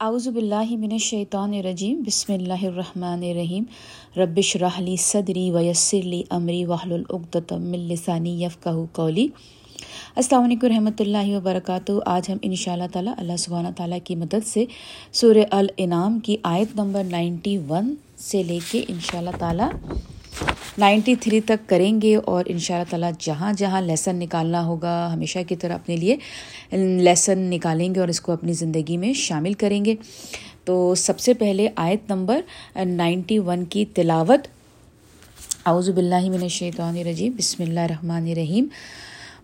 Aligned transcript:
اعوذ 0.00 0.26
باللہ 0.28 0.70
من 0.78 0.92
الشیطان 0.92 1.52
الرجیم، 1.54 2.00
بسم 2.06 2.32
اللہ 2.32 2.64
الرحمن 2.66 3.22
الرحیم۔ 3.22 3.64
ربش 4.16 4.54
رحلی 4.60 4.96
صدری 5.00 5.50
ویسر 5.50 6.02
لی 6.04 6.22
امری 6.30 6.64
وحل 6.64 6.92
العقدۃ 6.92 7.52
من 7.60 7.86
لسانی 7.90 8.32
یفقہ 8.42 8.70
قولی۔ 8.92 9.26
السلام 10.16 10.44
علیکم 10.44 10.66
رحمۃ 10.66 11.00
اللہ 11.00 11.34
وبرکاتہ۔ 11.36 11.92
آج 12.06 12.30
ہم 12.30 12.38
ان 12.42 12.54
شاء 12.62 12.72
اللہ 12.72 12.92
تعالیٰ 12.92 13.14
اللہ 13.16 13.36
سبحانہ 13.44 13.68
تعالیٰ 13.76 13.98
کی 14.04 14.16
مدد 14.24 14.46
سے 14.46 14.64
سورہ 15.20 15.44
الانعام 15.58 16.18
کی 16.24 16.36
آیت 16.52 16.76
نمبر 16.80 17.04
نائنٹی 17.10 17.56
ون 17.68 17.94
سے 18.30 18.42
لے 18.50 18.58
کے 18.70 18.84
ان 18.88 18.98
شاء 19.10 19.18
اللہ 19.18 19.38
تعالیٰ 19.38 19.70
نائنٹی 20.78 21.14
تھری 21.14 21.40
تک 21.40 21.68
کریں 21.68 22.02
گے 22.02 22.16
اور 22.16 22.44
ان 22.46 22.58
شاء 22.58 22.74
اللہ 22.74 22.90
تعالیٰ 22.90 23.10
جہاں 23.18 23.52
جہاں 23.52 23.80
لیسن 23.82 24.16
نکالنا 24.16 24.64
ہوگا، 24.66 25.10
ہمیشہ 25.12 25.38
کی 25.48 25.56
طرح 25.56 25.74
اپنے 25.74 25.96
لیے 25.96 26.16
لیسن 27.02 27.38
نکالیں 27.38 27.94
گے 27.94 28.00
اور 28.00 28.08
اس 28.08 28.20
کو 28.20 28.32
اپنی 28.32 28.52
زندگی 28.52 28.96
میں 28.96 29.12
شامل 29.12 29.52
کریں 29.52 29.84
گے۔ 29.84 29.94
تو 30.64 30.94
سب 30.94 31.18
سے 31.18 31.34
پہلے 31.34 31.68
آیت 31.76 32.10
نمبر 32.10 32.40
نائنٹی 32.84 33.38
ون 33.38 33.64
کی 33.64 33.84
تلاوت۔ 33.84 34.46
اعوذ 35.66 35.90
باللہ 35.90 36.30
من 36.30 36.42
الشیطان 36.42 36.96
الرجیم، 36.96 37.32
بسم 37.32 37.62
اللہ 37.62 37.80
الرحمن 37.80 38.26
الرحیم۔ 38.30 38.66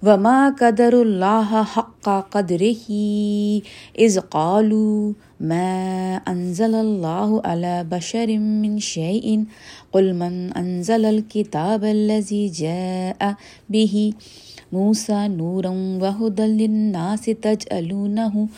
وما 0.02 0.50
قدر 0.58 0.92
اللہ 0.92 1.50
حق 1.72 2.08
قدر 2.30 2.62
ہی 2.88 3.60
از 4.04 4.18
قالو 4.30 5.12
میں 5.50 6.18
انزل 6.26 6.74
اللہ 6.74 7.34
علی 7.48 7.74
بشر 7.88 8.30
من 8.38 8.78
شعین 8.86 9.44
قل 9.90 10.12
من 10.22 10.38
انزل 10.56 11.04
الكتاب 11.04 11.84
الذي 11.84 12.48
جاء 12.48 13.34
به 13.70 14.12
موسى 14.72 15.28
نورا 15.28 15.70
وهدى 16.02 16.46
للناس 16.46 17.24
تجعلونه 17.24 18.48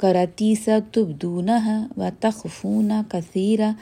كرتيس 0.00 0.64
تبدونها 0.92 1.88
وتخفون 1.96 3.02
كثيرا 3.02 3.74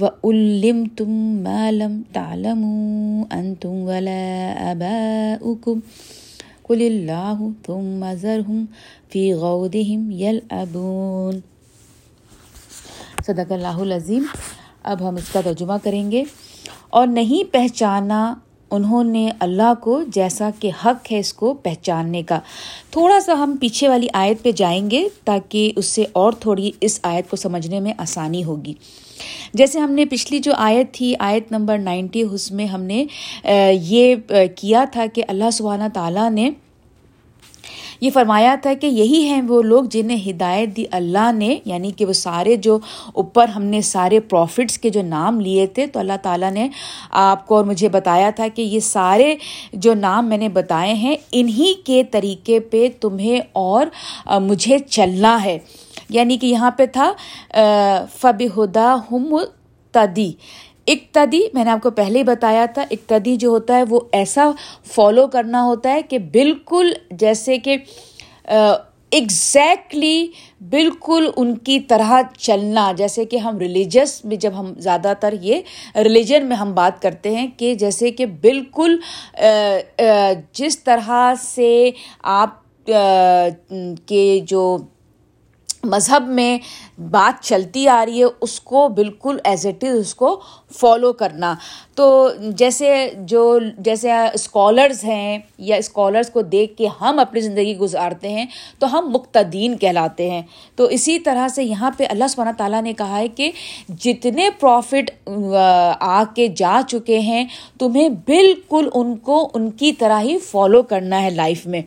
وألمتم 0.00 1.10
ما 1.42 1.72
لم 1.72 2.02
تعلموا 2.14 3.24
أنتم 3.32 3.74
ولا 3.88 4.22
آباؤكم 4.72 5.80
قل 6.68 6.82
اللہ 6.86 7.38
تم 7.66 8.04
ذرهم 8.14 8.64
فی 9.12 9.22
غودہم 9.34 10.10
یلعبون 10.10 11.38
صدق 13.26 13.52
اللہ 13.52 13.80
العظیم. 13.86 14.24
اب 14.82 15.08
ہم 15.08 15.16
اس 15.16 15.28
کا 15.32 15.40
ترجمہ 15.44 15.72
کریں 15.82 16.10
گے. 16.10 16.22
اور 16.90 17.06
نہیں 17.06 17.52
پہچانا 17.52 18.34
انہوں 18.70 19.04
نے 19.04 19.28
اللہ 19.40 19.72
کو 19.80 20.02
جیسا 20.14 20.48
کہ 20.60 20.70
حق 20.84 21.12
ہے 21.12 21.18
اس 21.18 21.32
کو 21.34 21.52
پہچاننے 21.62 22.22
کا. 22.22 22.38
تھوڑا 22.90 23.20
سا 23.20 23.32
ہم 23.42 23.56
پیچھے 23.60 23.88
والی 23.88 24.08
آیت 24.12 24.42
پہ 24.42 24.52
جائیں 24.52 24.90
گے 24.90 25.02
تاکہ 25.24 25.72
اس 25.76 25.86
سے 25.86 26.04
اور 26.12 26.32
تھوڑی 26.40 26.70
اس 26.80 26.98
آیت 27.02 27.30
کو 27.30 27.36
سمجھنے 27.36 27.80
میں 27.80 27.92
آسانی 27.98 28.44
ہوگی. 28.44 28.74
جیسے 29.54 29.78
ہم 29.78 29.92
نے 29.92 30.04
پچھلی 30.04 30.38
جو 30.38 30.52
آیت 30.56 30.94
تھی، 30.94 31.14
آیت 31.20 31.52
نمبر 31.52 31.78
نائنٹی، 31.78 32.22
اس 32.22 32.50
میں 32.52 32.66
ہم 32.66 32.82
نے 32.84 33.04
یہ 33.82 34.14
کیا 34.56 34.84
تھا 34.92 35.06
کہ 35.14 35.22
اللہ 35.28 35.50
سبحانہ 35.52 35.88
تعالیٰ 35.94 36.30
نے 36.30 36.50
یہ 38.00 38.10
فرمایا 38.14 38.54
تھا 38.62 38.72
کہ 38.80 38.86
یہی 38.86 39.22
ہیں 39.22 39.40
وہ 39.42 39.60
لوگ 39.62 39.84
جنہیں 39.90 40.18
ہدایت 40.28 40.76
دی 40.76 40.84
اللہ 40.98 41.30
نے 41.34 41.56
یعنی 41.64 41.90
کہ 41.96 42.04
وہ 42.06 42.12
سارے 42.12 42.56
جو 42.56 42.78
اوپر 43.14 43.48
ہم 43.48 43.64
نے 43.64 43.80
سارے 43.82 44.20
پروفٹس 44.30 44.78
کے 44.78 44.90
جو 44.90 45.02
نام 45.02 45.40
لیے 45.40 45.66
تھے، 45.66 45.86
تو 45.86 45.98
اللہ 46.00 46.16
تعالیٰ 46.22 46.50
نے 46.52 46.68
آپ 47.22 47.46
کو 47.46 47.56
اور 47.56 47.64
مجھے 47.64 47.88
بتایا 47.88 48.30
تھا 48.36 48.46
کہ 48.54 48.62
یہ 48.62 48.80
سارے 48.80 49.34
جو 49.72 49.94
نام 49.94 50.28
میں 50.28 50.38
نے 50.38 50.48
بتائے 50.48 50.92
ہیں، 50.94 51.16
انہی 51.32 51.72
کے 51.86 52.02
طریقے 52.10 52.60
پہ 52.60 52.86
تمہیں 53.00 53.40
اور 53.52 53.86
مجھے 54.40 54.78
چلنا 54.80 55.36
ہے۔ 55.44 55.58
یعنی 56.10 56.36
کہ 56.38 56.46
یہاں 56.46 56.70
پہ 56.70 56.86
تھا 56.86 57.12
فب 58.20 58.42
ہدا 58.56 58.94
ہم 59.10 59.36
تدی۔ 59.94 60.32
اقتدی، 60.86 61.40
میں 61.54 61.64
نے 61.64 61.70
آپ 61.70 61.82
کو 61.82 61.90
پہلے 61.90 62.18
ہی 62.18 62.24
بتایا 62.24 62.64
تھا، 62.74 62.84
اقتدی 62.90 63.36
جو 63.36 63.48
ہوتا 63.48 63.76
ہے، 63.76 63.82
وہ 63.88 64.00
ایسا 64.12 64.50
فالو 64.94 65.26
کرنا 65.26 65.64
ہوتا 65.64 65.92
ہے 65.92 66.02
کہ 66.02 66.18
بالکل 66.32 66.92
جیسے 67.10 67.58
کہ 67.58 67.76
ایگزیکٹلی 69.12 70.26
بالکل 70.70 71.28
ان 71.36 71.54
کی 71.56 71.78
طرح 71.80 72.20
چلنا۔ 72.38 72.90
جیسے 72.96 73.24
کہ 73.24 73.36
ہم 73.36 73.58
ریلیجس 73.58 74.24
میں 74.24 74.36
جب 74.36 74.58
ہم 74.58 74.72
زیادہ 74.78 75.12
تر 75.20 75.34
یہ 75.42 75.60
ریلیجن 75.96 76.46
میں 76.46 76.56
ہم 76.56 76.72
بات 76.74 77.00
کرتے 77.02 77.34
ہیں 77.36 77.46
کہ 77.56 77.74
جیسے 77.74 78.10
کہ 78.10 78.26
بالکل 78.42 78.96
جس 80.52 80.78
طرح 80.84 81.32
سے 81.40 81.90
آپ 82.22 82.86
کے 84.06 84.38
جو 84.46 84.76
مذہب 85.84 86.28
میں 86.28 86.58
بات 87.00 87.44
چلتی 87.44 87.88
آ 87.88 88.04
رہی 88.06 88.20
ہے، 88.20 88.26
اس 88.40 88.60
کو 88.60 88.88
بالکل 88.88 89.36
ایز 89.44 89.66
اٹ 89.66 89.84
از 89.84 89.98
اس 89.98 90.14
کو 90.14 90.40
فالو 90.76 91.12
کرنا۔ 91.12 91.54
تو 91.94 92.28
جیسے 92.50 93.10
جو، 93.18 93.58
جیسے 93.78 94.12
اسکالرز 94.12 95.04
ہیں 95.04 95.38
یا 95.58 95.76
اسکالرس 95.76 96.30
کو 96.30 96.42
دیکھ 96.42 96.76
کے 96.76 96.88
ہم 97.00 97.18
اپنی 97.18 97.40
زندگی 97.40 97.76
گزارتے 97.76 98.28
ہیں، 98.28 98.46
تو 98.78 98.98
ہم 98.98 99.10
مقتدین 99.10 99.76
کہلاتے 99.76 100.30
ہیں۔ 100.30 100.42
تو 100.76 100.84
اسی 100.84 101.18
طرح 101.18 101.48
سے 101.48 101.64
یہاں 101.64 101.90
پہ 101.96 102.04
اللہ 102.08 102.24
سبحانہ 102.28 102.56
تعالیٰ 102.58 102.82
نے 102.82 102.92
کہا 102.92 103.18
ہے 103.18 103.28
کہ 103.28 103.50
جتنے 103.88 104.50
پروفٹ 104.50 105.28
آ 106.00 106.24
کے 106.36 106.46
جا 106.46 106.80
چکے 106.88 107.18
ہیں، 107.18 107.44
تمہیں 107.78 108.08
بالکل 108.08 108.88
ان 108.94 109.16
کو، 109.16 109.50
ان 109.54 109.70
کی 109.70 109.92
طرح 109.92 110.20
ہی 110.20 110.38
فالو 110.38 110.82
کرنا 110.82 111.22
ہے 111.22 111.30
لائف 111.30 111.66
میں۔ 111.66 111.82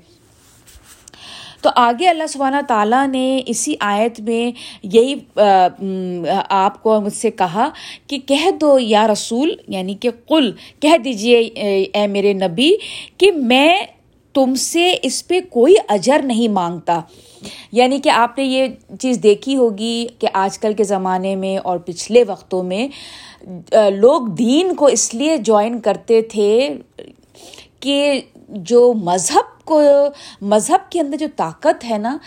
تو 1.61 1.69
آگے 1.75 2.07
اللہ 2.07 2.27
سبحانہ 2.27 2.55
تعالیٰ 2.67 3.07
نے 3.07 3.41
اسی 3.45 3.75
آیت 3.79 4.19
میں 4.19 4.51
یہی 4.83 5.15
آپ 6.49 6.83
کو 6.83 7.01
مجھ 7.01 7.13
سے 7.13 7.31
کہا 7.31 7.69
کہ 8.07 8.17
کہہ 8.25 8.51
دو 8.61 8.79
یا 8.79 9.07
رسول 9.07 9.55
یعنی 9.67 9.95
کہ 9.95 10.09
کل 10.27 10.51
کہہ 10.79 10.97
دیجیے 10.97 11.39
اے 11.39 12.07
میرے 12.07 12.33
نبی 12.33 12.75
کہ 13.17 13.31
میں 13.31 13.75
تم 14.33 14.55
سے 14.55 14.95
اس 15.03 15.27
پہ 15.27 15.39
کوئی 15.49 15.75
اجر 15.87 16.21
نہیں 16.23 16.47
مانگتا۔ 16.47 17.01
یعنی 17.71 17.99
کہ 17.99 18.09
آپ 18.09 18.37
نے 18.37 18.43
یہ 18.43 18.67
چیز 18.99 19.19
دیکھی 19.23 19.55
ہوگی 19.55 20.07
کہ 20.19 20.27
آج 20.33 20.59
کل 20.59 20.73
کے 20.73 20.83
زمانے 20.83 21.35
میں 21.35 21.57
اور 21.57 21.77
پچھلے 21.77 22.23
وقتوں 22.27 22.63
میں 22.63 22.87
لوگ 23.95 24.27
دین 24.27 24.75
کو 24.75 24.85
اس 24.85 25.13
لیے 25.13 25.37
جوائن 25.37 25.79
کرتے 25.79 26.21
تھے 26.21 26.69
کہ 27.79 28.21
جو 28.49 28.93
مذہب 28.93 29.60
کو، 29.71 29.81
مذہب 30.45 30.91
کے 30.91 30.99
اندر 30.99 31.17
جو 31.17 31.27
طاقت 31.35 31.85
ہے 31.89 31.97
نا، 31.97 32.17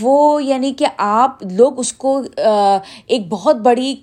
وہ 0.00 0.42
یعنی 0.44 0.72
کہ 0.72 0.86
آپ 0.96 1.42
لوگ 1.50 1.78
اس 1.78 1.92
کو 1.92 2.20
ایک 2.36 3.28
بہت 3.28 3.56
بڑی 3.56 3.94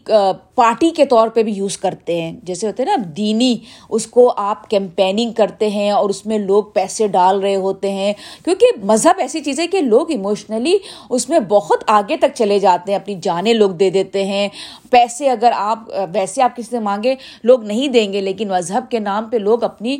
پارٹی 0.55 0.89
کے 0.89 1.05
طور 1.05 1.27
پہ 1.27 1.43
بھی 1.43 1.51
یوز 1.53 1.77
کرتے 1.77 2.21
ہیں۔ 2.21 2.31
جیسے 2.43 2.67
ہوتے 2.67 2.83
ہیں 2.83 2.89
نا، 2.89 3.03
دینی، 3.17 3.55
اس 3.89 4.07
کو 4.07 4.33
آپ 4.37 4.69
کیمپیننگ 4.69 5.31
کرتے 5.31 5.69
ہیں 5.69 5.89
اور 5.91 6.09
اس 6.09 6.25
میں 6.25 6.37
لوگ 6.37 6.63
پیسے 6.73 7.07
ڈال 7.07 7.39
رہے 7.39 7.55
ہوتے 7.55 7.91
ہیں۔ 7.91 8.13
کیونکہ 8.45 8.79
مذہب 8.83 9.19
ایسی 9.19 9.39
چیز 9.39 9.59
ہے 9.59 9.67
کہ 9.67 9.81
لوگ 9.81 10.11
ایموشنلی 10.11 10.77
اس 11.09 11.29
میں 11.29 11.39
بہت 11.39 11.83
آگے 11.87 12.17
تک 12.17 12.35
چلے 12.35 12.59
جاتے 12.59 12.91
ہیں، 12.91 12.99
اپنی 12.99 13.15
جانیں 13.21 13.53
لوگ 13.53 13.71
دے 13.71 13.89
دیتے 13.89 14.25
ہیں۔ 14.25 14.47
پیسے 14.89 15.29
اگر 15.29 15.51
آپ، 15.55 15.89
ویسے 16.13 16.41
آپ 16.41 16.55
کسی 16.55 16.69
سے 16.69 16.79
مانگے، 16.79 17.15
لوگ 17.43 17.63
نہیں 17.63 17.87
دیں 17.87 18.11
گے، 18.13 18.21
لیکن 18.21 18.49
مذہب 18.49 18.91
کے 18.91 18.99
نام 18.99 19.29
پہ 19.29 19.37
لوگ 19.37 19.63
اپنی 19.63 19.97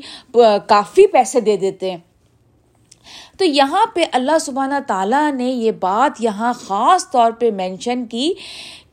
کافی 0.67 1.07
پیسے 1.07 1.39
دے 1.39 1.57
دیتے 1.57 1.91
ہیں۔ 1.91 1.97
تو 3.37 3.45
یہاں 3.45 3.85
پہ 3.93 4.05
اللہ 4.11 4.37
سبحانہ 4.41 4.73
تعالیٰ 4.87 5.31
نے 5.31 5.49
یہ 5.49 5.71
بات 5.71 6.21
یہاں 6.23 6.53
خاص 6.53 7.11
طور 7.11 7.31
پہ 7.31 7.51
مینشن 7.51 8.05
کی 8.05 8.33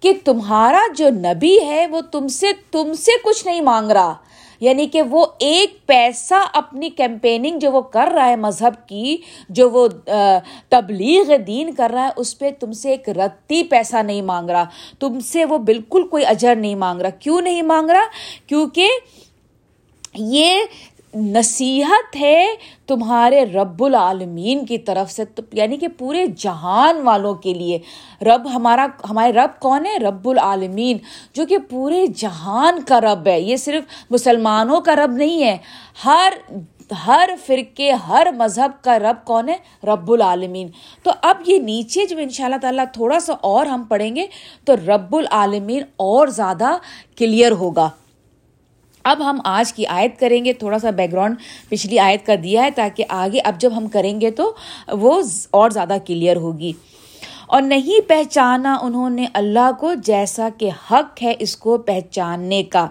کہ 0.00 0.12
تمہارا 0.24 0.80
جو 0.96 1.08
نبی 1.08 1.58
ہے 1.64 1.86
وہ 1.86 2.00
تم 2.00 2.28
سے 2.28 2.46
تم 2.70 2.92
سے 2.92 3.12
کچھ 3.24 3.46
نہیں 3.46 3.60
مانگ 3.60 3.90
رہا۔ 3.90 4.14
یعنی 4.60 4.86
کہ 4.86 5.02
وہ 5.02 5.26
ایک 5.38 5.86
پیسہ 5.86 6.34
اپنی 6.52 6.90
کیمپیننگ 6.90 7.58
جو 7.58 7.72
وہ 7.72 7.80
کر 7.80 8.08
رہا 8.14 8.28
ہے 8.28 8.36
مذہب 8.36 8.88
کی، 8.88 9.16
جو 9.48 9.70
وہ 9.70 9.88
تبلیغ 10.68 11.36
دین 11.46 11.74
کر 11.74 11.90
رہا 11.94 12.04
ہے، 12.04 12.10
اس 12.16 12.38
پہ 12.38 12.50
تم 12.60 12.72
سے 12.72 12.90
ایک 12.90 13.08
رتی 13.08 13.62
پیسہ 13.62 13.96
نہیں 13.96 14.22
مانگ 14.22 14.50
رہا۔ 14.50 14.64
تم 15.00 15.20
سے 15.20 15.44
وہ 15.44 15.58
بالکل 15.58 16.06
کوئی 16.06 16.26
اجر 16.26 16.56
نہیں 16.56 16.74
مانگ 16.74 17.00
رہا۔ 17.00 17.10
کیوں 17.10 17.40
نہیں 17.40 17.62
مانگ 17.62 17.90
رہا؟ 17.90 18.04
کیونکہ 18.46 18.88
یہ 20.14 20.60
نصیحت 21.14 22.16
ہے 22.16 22.46
تمہارے 22.86 23.44
رب 23.44 23.84
العالمین 23.84 24.66
کی 24.66 24.78
طرف 24.78 25.10
سے 25.10 25.22
یعنی 25.52 25.76
کہ 25.76 25.88
پورے 25.88 26.26
جہان 26.26 27.00
والوں 27.02 27.34
کے 27.34 27.54
لیے۔ 27.54 27.78
رب 28.22 28.54
ہمارا، 28.54 28.86
ہمارے 29.10 29.32
رب 29.32 29.60
کون 29.60 29.86
ہے؟ 29.86 29.98
رب 29.98 30.28
العالمین، 30.28 30.98
جو 31.34 31.46
کہ 31.46 31.58
پورے 31.58 32.06
جہان 32.06 32.82
کا 32.82 33.00
رب 33.00 33.26
ہے۔ 33.26 33.40
یہ 33.40 33.56
صرف 33.56 33.84
مسلمانوں 34.10 34.80
کا 34.80 34.96
رب 34.96 35.12
نہیں 35.12 35.44
ہے، 35.44 35.56
ہر 36.04 36.32
ہر 37.06 37.28
فرقے، 37.46 37.92
ہر 37.92 38.26
مذہب 38.36 38.84
کا 38.84 38.98
رب 38.98 39.26
کون 39.26 39.48
ہے؟ 39.48 39.56
رب 39.84 40.12
العالمین۔ 40.12 40.68
تو 41.02 41.10
اب 41.22 41.36
یہ 41.46 41.58
نیچے 41.58 42.06
جو 42.06 42.18
ان 42.18 42.28
شاء 42.28 42.44
اللہ 42.44 42.56
تعالیٰ 42.56 42.84
تھوڑا 42.92 43.20
سا 43.20 43.32
اور 43.40 43.66
ہم 43.66 43.82
پڑھیں 43.82 44.16
گے، 44.16 44.26
تو 44.64 44.76
رب 44.76 45.16
العالمین 45.16 45.82
اور 45.96 46.28
زیادہ 46.28 46.76
کلیئر 47.16 47.52
ہوگا۔ 47.52 47.90
اب 49.04 49.30
ہم 49.30 49.38
آج 49.44 49.72
کی 49.72 49.86
آیت 49.86 50.20
کریں 50.20 50.44
گے، 50.44 50.52
تھوڑا 50.52 50.78
سا 50.78 50.90
بیک 50.90 51.12
گراؤنڈ 51.12 51.36
پچھلی 51.68 51.98
آیت 51.98 52.26
کا 52.26 52.34
دیا 52.42 52.62
ہے 52.62 52.70
تاکہ 52.70 53.04
آگے 53.08 53.40
اب 53.44 53.54
جب 53.58 53.70
ہم 53.76 53.86
کریں 53.86 54.20
گے 54.20 54.30
تو 54.30 54.54
وہ 54.88 55.22
اور 55.50 55.70
زیادہ 55.70 55.96
کلیئر 56.06 56.36
ہوگی۔ 56.36 56.72
اور 57.46 57.62
نہیں 57.62 58.08
پہچانا 58.08 58.78
انہوں 58.82 59.10
نے 59.10 59.26
اللہ 59.34 59.70
کو 59.80 59.94
جیسا 59.94 60.48
کہ 60.58 60.70
حق 60.90 61.22
ہے 61.22 61.34
اس 61.38 61.56
کو 61.56 61.78
پہچاننے 61.78 62.62
کا۔ 62.62 62.86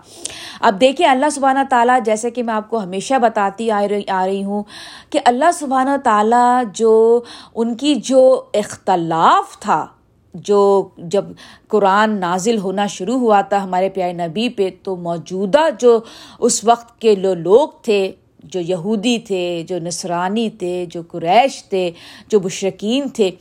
اب 0.61 0.81
دیکھیں 0.81 1.07
اللہ 1.07 1.25
سبحانہ 1.31 1.59
تعالیٰ، 1.69 1.99
جیسے 2.05 2.31
کہ 2.31 2.43
میں 2.43 2.53
آپ 2.53 2.69
کو 2.69 2.83
ہمیشہ 2.83 3.13
بتاتی 3.13 3.71
آ 3.71 3.81
رہی 3.89 4.01
آ 4.09 4.25
رہی 4.25 4.43
ہوں 4.43 4.63
کہ 5.09 5.19
اللہ 5.25 5.51
سبحانہ 5.53 5.97
تعالیٰ 6.03 6.63
جو 6.73 7.21
ان 7.55 7.75
کی 7.75 7.95
جو 7.95 8.43
اختلاف 8.53 9.59
تھا 9.59 9.87
جو 10.33 10.87
جب 10.97 11.25
قرآن 11.67 12.19
نازل 12.19 12.57
ہونا 12.57 12.87
شروع 12.87 13.17
ہوا 13.19 13.41
تھا 13.41 13.63
ہمارے 13.63 13.89
پیارے 13.89 14.13
نبی 14.13 14.49
پہ، 14.49 14.69
تو 14.83 14.95
موجودہ 14.95 15.61
جو 15.79 15.99
اس 16.39 16.63
وقت 16.63 17.01
کے 17.01 17.15
جو 17.15 17.33
لوگ 17.33 17.67
تھے، 17.81 18.11
جو 18.43 18.59
یہودی 18.59 19.17
تھے، 19.17 19.63
جو 19.67 19.79
نصرانی 19.79 20.49
تھے، 20.49 20.85
جو 20.89 21.01
قریش 21.07 21.63
تھے، 21.63 21.91
جو 22.27 22.39
مشرقین 22.39 23.09
تھے، 23.09 23.31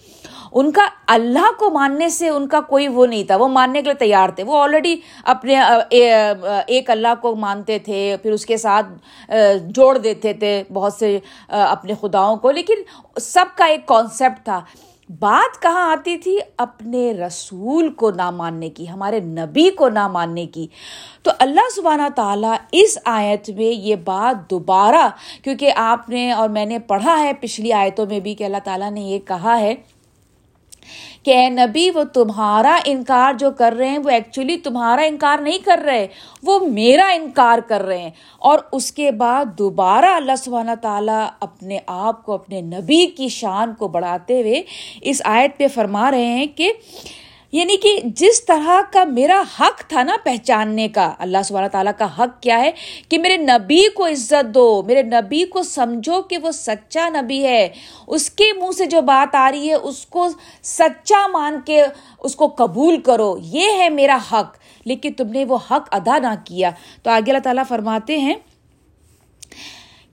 ان 0.52 0.70
کا 0.72 0.82
اللہ 1.06 1.50
کو 1.58 1.70
ماننے 1.70 2.08
سے 2.08 2.28
ان 2.28 2.48
کا 2.48 2.60
کوئی 2.60 2.88
وہ 2.88 3.06
نہیں 3.06 3.24
تھا۔ 3.24 3.36
وہ 3.36 3.48
ماننے 3.48 3.78
کے 3.78 3.84
لیے 3.84 3.94
تیار 3.94 4.28
تھے۔ 4.28 4.42
وہ 4.42 4.58
آلریڈی 4.58 4.96
اپنے 5.24 5.60
ایک 6.66 6.90
اللہ 6.90 7.14
کو 7.22 7.34
مانتے 7.36 7.78
تھے، 7.78 8.16
پھر 8.22 8.32
اس 8.32 8.46
کے 8.46 8.56
ساتھ 8.56 8.86
جوڑ 9.66 9.98
دیتے 9.98 10.32
تھے 10.32 10.62
بہت 10.72 10.92
سے، 10.92 11.18
اپنے 11.48 11.92
خداؤں 12.00 12.36
کو۔ 12.36 12.50
لیکن 12.50 12.74
سب 13.20 13.44
کا 13.56 13.64
ایک 13.64 13.86
کانسیپٹ 13.86 14.44
تھا۔ 14.44 14.60
بات 15.20 15.62
کہاں 15.62 15.90
آتی 15.92 16.16
تھی؟ 16.16 16.38
اپنے 16.56 17.12
رسول 17.12 17.92
کو 17.92 18.10
نہ 18.10 18.30
ماننے 18.30 18.70
کی، 18.70 18.88
ہمارے 18.88 19.20
نبی 19.20 19.70
کو 19.70 19.88
نہ 19.88 20.08
ماننے 20.08 20.46
کی۔ 20.46 20.66
تو 21.22 21.30
اللہ 21.38 21.68
سبحانہ 21.76 22.08
تعالیٰ 22.16 22.54
اس 22.72 22.98
آیت 23.04 23.50
میں 23.50 23.64
یہ 23.64 23.96
بات 23.96 24.50
دوبارہ، 24.50 25.08
کیونکہ 25.42 25.72
آپ 25.76 26.08
نے 26.08 26.32
اور 26.32 26.48
میں 26.48 26.66
نے 26.66 26.78
پڑھا 26.78 27.18
ہے 27.18 27.32
پچھلی 27.32 27.72
آیتوں 27.72 28.06
میں 28.06 28.20
بھی 28.20 28.34
کہ 28.34 28.44
اللہ 28.44 28.56
تعالیٰ 28.64 28.90
نے 28.90 29.00
یہ 29.00 29.18
کہا 29.18 29.60
ہے 29.60 29.74
کہ 31.22 31.30
اے 31.30 31.48
نبی، 31.48 31.90
وہ 31.94 32.04
تمہارا 32.04 32.78
انکار 32.84 33.32
جو 33.32 33.50
کر 33.50 33.74
رہے 33.78 33.88
ہیں، 33.88 33.98
وہ 33.98 34.10
ایکچولی 34.10 34.56
تمہارا 34.56 35.02
انکار 35.02 35.38
نہیں 35.38 35.58
کر 35.64 35.80
رہے، 35.84 36.06
وہ 36.42 36.60
میرا 36.60 37.06
انکار 37.14 37.58
کر 37.58 37.82
رہے 37.82 37.98
ہیں۔ 37.98 38.10
اور 38.38 38.58
اس 38.72 38.92
کے 38.92 39.10
بعد 39.10 39.44
دوبارہ 39.58 40.04
اللہ 40.04 40.36
سبحانہ 40.38 40.74
تعالیٰ 40.82 41.26
اپنے 41.40 41.78
آپ 41.86 42.24
کو، 42.24 42.32
اپنے 42.32 42.60
نبی 42.60 43.06
کی 43.06 43.28
شان 43.28 43.74
کو 43.74 43.88
بڑھاتے 43.88 44.40
ہوئے 44.40 44.62
اس 45.00 45.22
آیت 45.24 45.58
پہ 45.58 45.66
فرما 45.68 46.10
رہے 46.10 46.26
ہیں 46.26 46.46
کہ 46.46 46.72
یعنی 47.52 47.76
کہ 47.76 48.00
جس 48.04 48.44
طرح 48.44 48.80
کا 48.92 49.04
میرا 49.04 49.42
حق 49.60 49.88
تھا 49.88 50.02
نا 50.02 50.16
پہچاننے 50.24 50.88
کا، 50.88 51.14
اللہ 51.18 51.38
سب 51.44 51.66
تعالیٰ 51.72 51.92
کا 51.98 52.06
حق 52.18 52.42
کیا 52.42 52.60
ہے 52.60 52.70
کہ 53.08 53.18
میرے 53.18 53.36
نبی 53.36 53.88
کو 53.94 54.06
عزت 54.06 54.54
دو، 54.54 54.82
میرے 54.86 55.02
نبی 55.02 55.44
کو 55.44 55.62
سمجھو 55.62 56.22
کہ 56.22 56.38
وہ 56.38 56.50
سچا 56.50 57.08
نبی 57.08 57.44
ہے۔ 57.44 57.68
اس 58.06 58.30
کے 58.30 58.44
منہ 58.52 58.72
سے 58.78 58.86
جو 58.86 59.00
بات 59.00 59.34
آ 59.34 59.50
رہی 59.50 59.68
ہے، 59.68 59.74
اس 59.74 60.06
کو 60.06 60.28
سچا 60.62 61.26
مان 61.26 61.60
کے 61.66 61.84
اس 62.18 62.36
کو 62.36 62.48
قبول 62.48 63.00
کرو۔ 63.00 63.38
یہ 63.42 63.72
ہے 63.78 63.88
میرا 63.88 64.18
حق۔ 64.32 64.56
لیکن 64.84 65.12
تم 65.12 65.28
نے 65.28 65.44
وہ 65.44 65.56
حق 65.70 65.88
ادا 65.90 66.18
نہ 66.18 66.34
کیا۔ 66.44 66.70
تو 67.02 67.10
آگے 67.10 67.30
اللہ 67.30 67.38
تعالیٰ 67.38 67.64
فرماتے 67.68 68.18
ہیں 68.18 68.34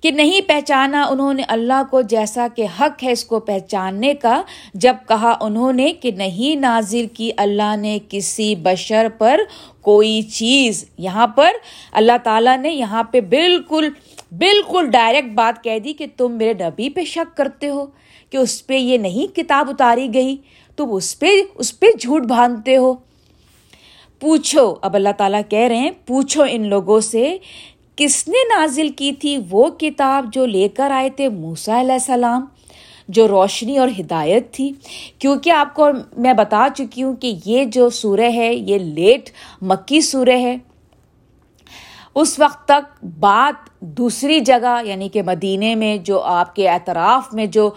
کہ 0.01 0.12
نہیں 0.12 0.42
پہچانا 0.48 1.04
انہوں 1.04 1.34
نے 1.34 1.44
اللہ 1.48 1.81
کو 1.92 2.01
جیسا 2.01 2.48
کہ 2.56 2.66
حق 2.80 3.04
ہے 3.04 3.12
اس 3.12 3.25
کو 3.25 3.40
پہچاننے 3.40 4.13
کا، 4.13 4.42
جب 4.74 4.96
کہا 5.07 5.36
انہوں 5.42 5.74
نے 5.74 5.94
کہ 5.94 6.12
نہیں 6.12 6.56
نازل 6.56 7.07
کی 7.13 7.31
اللہ 7.38 7.75
نے 7.75 8.00
کسی 8.10 8.56
بشر 8.56 9.07
پر 9.18 9.40
کوئی 9.81 10.22
چیز۔ 10.22 10.86
یہاں 10.98 11.28
پر 11.28 11.51
اللہ 11.92 12.18
تعالیٰ 12.24 12.57
نے 12.57 12.69
یہاں 12.69 13.04
پہ 13.04 13.22
بالکل 13.22 13.90
بالکل 14.31 14.90
ڈائریکٹ 14.90 15.28
بات 15.28 15.63
کہہ 15.63 15.80
دی 15.80 15.94
کہ 15.94 16.06
تم 16.18 16.31
میرے 16.31 16.54
نبی 16.54 16.90
پہ 16.90 17.04
شک 17.04 17.38
کرتے 17.38 17.69
ہو 17.69 17.86
کہ 18.30 18.38
اس 18.38 18.68
پہ 18.68 18.74
یہ 18.74 18.98
نہیں 18.98 19.36
کتاب 19.36 19.69
اتاری 19.69 20.13
گئی، 20.13 20.38
تم 20.75 20.88
اس 20.92 21.19
پہ 21.19 21.28
اس 21.56 21.80
پہ 21.80 21.86
جھوٹ 22.00 22.25
باندھتے 22.25 22.78
ہو۔ 22.78 22.94
پوچھو، 24.19 24.75
اب 24.81 24.96
اللہ 24.96 25.10
تعالیٰ 25.18 25.42
کہہ 25.50 25.60
رہے 25.60 25.78
ہیں، 25.78 25.92
پوچھو 26.06 26.44
ان 26.50 26.68
لوگوں 26.68 27.00
سے 27.00 27.38
کس 28.00 28.28
نے 28.28 28.44
نازل 28.50 28.90
کی 28.98 29.12
تھی 29.22 29.38
وہ 29.50 29.68
کتاب 29.80 30.25
جو 30.34 30.46
لے 30.46 30.68
کر 30.75 30.92
آئے 30.92 31.10
تھے 31.16 31.28
موسا 31.30 31.80
علیہ 31.80 31.94
السلام، 31.94 32.46
جو 33.10 33.28
روشنی 33.28 33.78
اور 33.78 33.90
ہدایت 34.00 34.51
تھی؟ 34.54 34.72
کیونکہ 35.19 35.51
آپ 35.51 35.74
کو 35.75 35.88
میں 36.18 36.34
بتا 36.34 36.68
چکی 36.75 37.04
ہوں 37.04 37.16
کہ 37.16 37.34
یہ 37.46 37.66
جو 37.75 37.90
سورہ 37.90 38.30
ہے، 38.36 38.54
یہ 38.54 38.78
لیٹ 38.78 39.30
مکی 39.62 40.01
سورہ 40.01 40.38
ہے، 40.42 40.56
اس 42.16 42.38
وقت 42.40 42.63
تک 42.68 43.04
بات 43.19 43.69
دوسری 43.98 44.40
جگہ 44.42 44.78
یعنی 44.86 45.10
کہ 45.10 45.22
مدینے 45.24 45.74
میں 45.75 45.96
جو 46.06 46.22
آپ 46.22 46.56
کے 46.56 46.69
اعتراف 46.69 47.34
میں 47.34 47.46
جو 47.48 47.69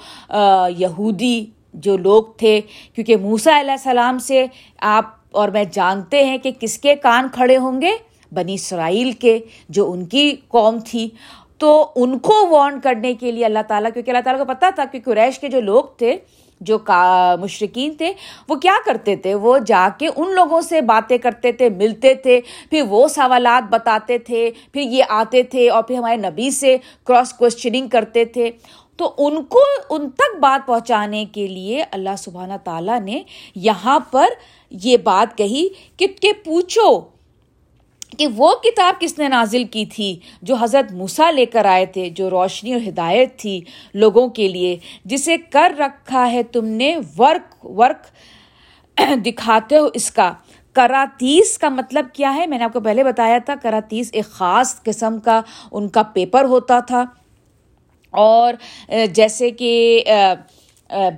یہودی 0.79 1.45
جو 1.75 1.97
لوگ 1.97 2.25
تھے، 2.39 2.61
کیونکہ 2.95 3.17
موسا 3.17 3.59
علیہ 3.61 3.73
السلام 3.73 4.19
سے 4.19 4.45
آپ 4.95 5.11
اور 5.33 5.49
میں 5.49 5.65
جانتے 5.73 6.25
ہیں 6.25 6.39
کہ 6.39 6.51
کس 6.61 6.79
کے 6.79 6.95
کان 7.03 7.29
کھڑے 7.33 7.57
ہوں 7.57 7.81
گے؟ 7.83 7.93
بنی 8.35 8.55
اسرائیل 8.55 9.13
کے 9.13 9.39
جو 9.69 9.93
ان 9.93 10.05
کی 10.05 10.37
قوم 10.49 10.79
تھی۔ 10.87 11.09
تو 11.59 11.87
ان 11.97 12.19
کو 12.19 12.49
وارن 12.51 12.81
کرنے 12.81 13.15
کے 13.15 13.33
لیے 13.33 13.45
اللہ 13.45 13.59
تعالیٰ، 13.69 13.91
کیونکہ 13.93 14.11
اللہ 14.11 14.21
تعالیٰ 14.21 14.47
کو 14.47 14.53
پتہ 14.55 14.67
تھا 14.75 14.85
کہ 14.85 14.99
قریش 15.05 15.39
کے 15.39 15.49
جو 15.49 15.61
لوگ 15.61 15.85
تھے، 15.97 16.17
جو 16.61 16.79
کا 16.79 17.35
مشرقین 17.41 17.95
تھے، 17.95 18.13
وہ 18.49 18.55
کیا 18.55 18.77
کرتے 18.87 19.17
تھے؟ 19.17 19.35
وہ 19.35 19.59
جا 19.59 19.89
کے 19.99 20.09
ان 20.17 20.35
لوگوں 20.35 20.61
سے 20.61 20.81
باتیں 20.81 21.19
کرتے 21.19 21.53
تھے، 21.53 21.69
ملتے 21.69 22.15
تھے، 22.15 22.41
پھر 22.71 22.83
وہ 22.89 23.09
سوالات 23.09 23.71
بتاتے 23.71 24.19
تھے، 24.19 24.51
پھر 24.73 24.81
یہ 24.81 25.05
آتے 25.09 25.43
تھے 25.43 25.71
اور 25.71 25.83
پھر 25.83 25.97
ہمارے 25.97 26.17
نبی 26.17 26.51
سے 26.51 26.77
کراس 27.05 27.33
کوشچننگ 27.33 27.89
کرتے 27.89 28.25
تھے۔ 28.25 28.51
تو 28.97 29.15
ان 29.19 29.45
کو 29.45 29.61
ان 29.91 30.11
تک 30.11 30.39
بات 30.41 30.67
پہنچانے 30.67 31.25
کے 31.33 31.47
لیے 31.47 31.85
اللہ 31.91 32.17
سبحانہ 32.19 32.53
تعالیٰ 32.65 33.01
نے 33.01 33.23
یہاں 33.55 34.01
پر 34.11 34.27
یہ 34.71 34.97
بات 34.97 35.39
کہی 35.39 35.69
کہ 35.97 36.07
پوچھو 36.45 37.12
کہ 38.19 38.27
وہ 38.37 38.55
کتاب 38.55 39.01
کس 39.01 39.19
نے 39.19 39.29
نازل 39.29 39.65
کی 39.65 39.85
تھی 39.87 40.19
جو 40.43 40.55
حضرت 40.55 40.93
موسا 40.93 41.31
لے 41.31 41.47
کر 41.47 41.65
آئے 41.65 41.87
تھے، 41.87 42.11
جو 42.11 42.31
روشنی 42.31 42.73
اور 42.73 42.89
ہدایت 42.89 43.39
تھی 43.39 43.61
لوگوں 43.95 44.29
کے 44.29 44.49
لیے، 44.49 44.77
جسے 45.05 45.37
کر 45.51 45.73
رکھا 45.79 46.33
ہے 46.33 46.43
تم 46.43 46.65
نے 46.65 46.97
ورک 47.19 47.67
ورک 47.67 48.07
دکھاتے 49.27 49.79
ہو 49.79 49.89
اس 49.95 50.11
کا۔ 50.11 50.33
کراتیس 50.73 51.59
کا 51.59 51.69
مطلب 51.69 52.07
کیا 52.13 52.35
ہے؟ 52.35 52.47
میں 52.47 52.59
نے 52.59 52.65
آپ 52.65 52.73
کو 52.73 52.81
پہلے 52.81 53.05
بتایا 53.05 53.39
تھا، 53.39 53.55
کراتیس 53.63 54.11
ایک 54.13 54.25
خاص 54.25 54.83
قسم 54.83 55.21
کا، 55.21 55.41
ان 55.73 55.89
کا 55.89 56.03
پیپر 56.03 56.45
ہوتا 56.45 56.81
تھا۔ 56.81 57.05
اور، 58.11 58.55
جیسے 59.15 59.51
کہ 59.51 60.03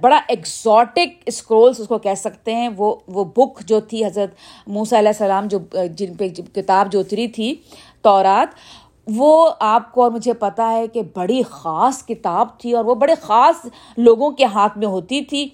بڑا 0.00 0.21
ایکزاٹک 0.29 1.23
اسکرولس 1.26 1.81
اس 1.81 1.88
کو 1.88 1.99
کہہ 1.99 2.15
سکتے 2.17 2.55
ہیں۔ 2.55 2.69
وہ 2.76 2.94
وہ 3.09 3.25
بک 3.25 3.61
جو 3.61 3.81
تھی 3.81 4.05
حضرت 4.05 4.35
موسیٰ 4.67 4.99
علیہ 4.99 5.09
السلام 5.09 5.47
جو، 5.47 5.58
جن 5.96 6.15
پہ 6.15 6.29
کتاب 6.29 6.93
جو 6.93 7.01
اتری 7.01 7.29
تھی، 7.29 7.55
تورات، 8.03 8.55
وہ 9.06 9.51
آپ 9.60 9.93
کو 9.93 10.03
اور 10.03 10.10
مجھے 10.10 10.32
پتا 10.32 10.70
ہے 10.72 10.87
کہ 10.89 11.03
بڑی 11.15 11.43
خاص 11.43 12.06
کتاب 12.06 12.58
تھی 12.58 12.72
اور 12.72 12.84
وہ 12.84 12.94
بڑے 12.94 13.15
خاص 13.22 13.67
لوگوں 13.96 14.31
کے 14.31 14.44
ہاتھ 14.44 14.79
میں 14.79 14.87
ہوتی 14.87 15.20
تھی۔ 15.22 15.49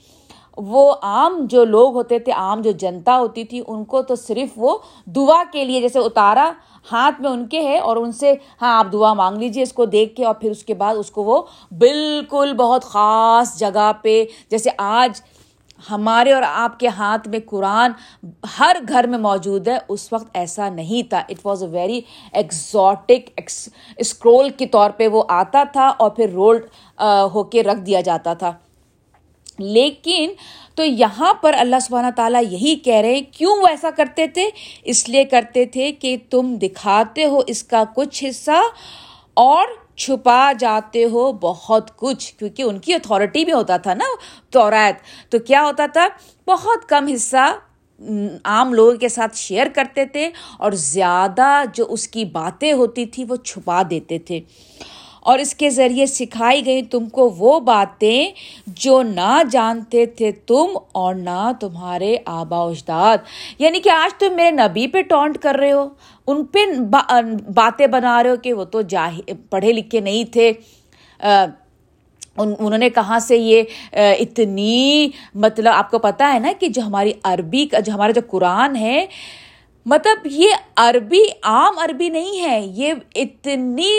وہ 0.66 0.94
عام 1.02 1.44
جو 1.50 1.64
لوگ 1.64 1.94
ہوتے 1.94 2.18
تھے، 2.18 2.32
عام 2.32 2.60
جو 2.60 2.70
جنتا 2.70 3.16
ہوتی 3.18 3.44
تھی، 3.44 3.62
ان 3.66 3.84
کو 3.84 4.02
تو 4.02 4.14
صرف 4.16 4.52
وہ 4.56 4.76
دعا 5.06 5.42
کے 5.52 5.64
لیے، 5.64 5.80
جیسے 5.80 5.98
اتارا 5.98 6.50
ہاتھ 6.92 7.20
میں 7.22 7.30
ان 7.30 7.46
کے 7.46 7.60
ہے 7.62 7.78
اور 7.78 7.96
ان 7.96 8.12
سے 8.12 8.34
ہاں 8.62 8.72
آپ 8.78 8.92
دعا 8.92 9.12
مانگ 9.14 9.38
لیجیے 9.38 9.62
اس 9.62 9.72
کو 9.72 9.84
دیکھ 9.84 10.14
کے 10.16 10.24
اور 10.24 10.34
پھر 10.34 10.50
اس 10.50 10.64
کے 10.64 10.74
بعد 10.74 10.94
اس 10.98 11.10
کو 11.10 11.24
وہ 11.24 11.42
بالکل 11.78 12.52
بہت 12.58 12.84
خاص 12.84 13.58
جگہ 13.58 13.90
پہ، 14.02 14.24
جیسے 14.50 14.70
آج 14.78 15.20
ہمارے 15.90 16.32
اور 16.32 16.42
آپ 16.46 16.78
کے 16.80 16.88
ہاتھ 16.88 17.28
میں 17.28 17.38
قرآن 17.46 17.92
ہر 18.58 18.76
گھر 18.88 19.06
میں 19.06 19.18
موجود 19.18 19.68
ہے، 19.68 19.78
اس 19.88 20.12
وقت 20.12 20.26
ایسا 20.32 20.68
نہیں 20.68 21.08
تھا۔ 21.10 21.18
It 21.18 21.46
was 21.46 21.62
a 21.62 21.68
very 21.68 22.00
exotic 22.32 23.40
scroll 23.96 24.48
کے 24.48 24.66
طور 24.66 24.90
پہ 24.90 25.08
وہ 25.08 25.22
آتا 25.28 25.62
تھا 25.72 25.86
اور 25.88 26.10
پھر 26.10 26.30
رولڈ 26.32 26.66
ہو 27.34 27.42
کے 27.44 27.62
رکھ 27.62 27.80
دیا 27.80 28.00
جاتا 28.00 28.34
تھا۔ 28.34 28.52
لیکن 29.60 30.32
تو 30.74 30.84
یہاں 30.84 31.34
پر 31.34 31.54
اللہ 31.58 31.76
سبحانہ 31.82 32.06
تعالیٰ 32.16 32.42
یہی 32.50 32.74
کہہ 32.76 32.94
رہے 32.94 33.14
ہیں، 33.14 33.20
کیوں 33.32 33.56
وہ 33.56 33.66
ایسا 33.66 33.90
کرتے 33.96 34.26
تھے؟ 34.26 34.50
اس 34.82 35.08
لیے 35.08 35.24
کرتے 35.24 35.64
تھے 35.64 35.92
کہ 35.92 36.16
تم 36.30 36.54
دکھاتے 36.54 37.24
ہو 37.24 37.40
اس 37.46 37.64
کا 37.64 37.84
کچھ 37.94 38.24
حصہ 38.30 38.60
اور 39.34 39.64
چھپا 39.96 40.52
جاتے 40.58 41.04
ہو 41.04 41.32
بہت 41.32 41.96
کچھ، 41.96 42.34
کیونکہ 42.34 42.62
ان 42.62 42.78
کی 42.78 42.94
اتھارٹی 42.94 43.44
بھی 43.44 43.52
ہوتا 43.52 43.76
تھا 43.76 43.94
نا 43.94 44.04
تورات۔ 44.50 44.94
تو 45.30 45.38
کیا 45.38 45.62
ہوتا 45.64 45.86
تھا؟ 45.92 46.08
بہت 46.46 46.88
کم 46.88 47.06
حصہ 47.06 47.58
عام 48.44 48.74
لوگوں 48.74 48.96
کے 48.96 49.08
ساتھ 49.08 49.36
شیئر 49.36 49.66
کرتے 49.74 50.04
تھے 50.04 50.30
اور 50.58 50.72
زیادہ 50.72 51.62
جو 51.74 51.86
اس 51.88 52.08
کی 52.08 52.24
باتیں 52.24 52.72
ہوتی 52.72 53.06
تھی 53.06 53.24
وہ 53.28 53.36
چھپا 53.36 53.82
دیتے 53.90 54.18
تھے۔ 54.18 54.40
اور 55.20 55.38
اس 55.38 55.54
کے 55.54 55.70
ذریعے 55.70 56.06
سکھائی 56.06 56.66
گئی 56.66 56.82
تم 56.82 57.08
کو 57.08 57.28
وہ 57.38 57.60
باتیں 57.60 58.30
جو 58.66 59.02
نہ 59.02 59.42
جانتے 59.50 60.06
تھے 60.06 60.32
تم 60.32 60.78
اور 60.92 61.14
نہ 61.14 61.50
تمہارے 61.60 62.16
آبا 62.24 62.62
اجداد۔ 62.62 63.18
یعنی 63.58 63.80
کہ 63.80 63.88
آج 63.88 64.14
تم 64.14 64.34
میرے 64.36 64.50
نبی 64.50 64.86
پہ 64.86 65.02
ٹونٹ 65.02 65.38
کر 65.38 65.54
رہے 65.54 65.72
ہو، 65.72 65.88
ان 66.26 66.44
پہ 66.44 66.58
باتیں 67.54 67.86
بنا 67.86 68.22
رہے 68.22 68.30
ہو 68.30 68.36
کہ 68.36 68.52
وہ 68.52 68.64
تو 68.64 68.82
جاہ، 68.82 69.30
پڑھے 69.50 69.72
لکھے 69.72 70.00
نہیں 70.00 70.24
تھے۔ 70.24 70.52
ان، 71.20 72.54
انہوں 72.58 72.78
نے 72.78 72.90
کہاں 72.90 73.18
سے 73.18 73.36
یہ 73.36 73.62
اتنی 73.92 75.08
مطلب 75.34 75.72
آپ 75.74 75.90
کو 75.90 75.98
پتا 75.98 76.32
ہے 76.34 76.38
نا 76.38 76.52
کہ 76.60 76.68
جو 76.68 76.82
ہماری 76.82 77.12
عربی 77.22 77.66
کا 77.66 77.80
جو 77.80 77.92
ہمارا 77.92 78.12
جو 78.12 78.20
قرآن 78.30 78.76
ہے 78.76 79.06
مطلب 79.86 80.26
یہ 80.30 80.54
عربی 80.76 81.22
عام 81.42 81.78
عربی 81.78 82.08
نہیں 82.08 82.40
ہے، 82.40 82.60
یہ 82.74 82.92
اتنی 83.16 83.92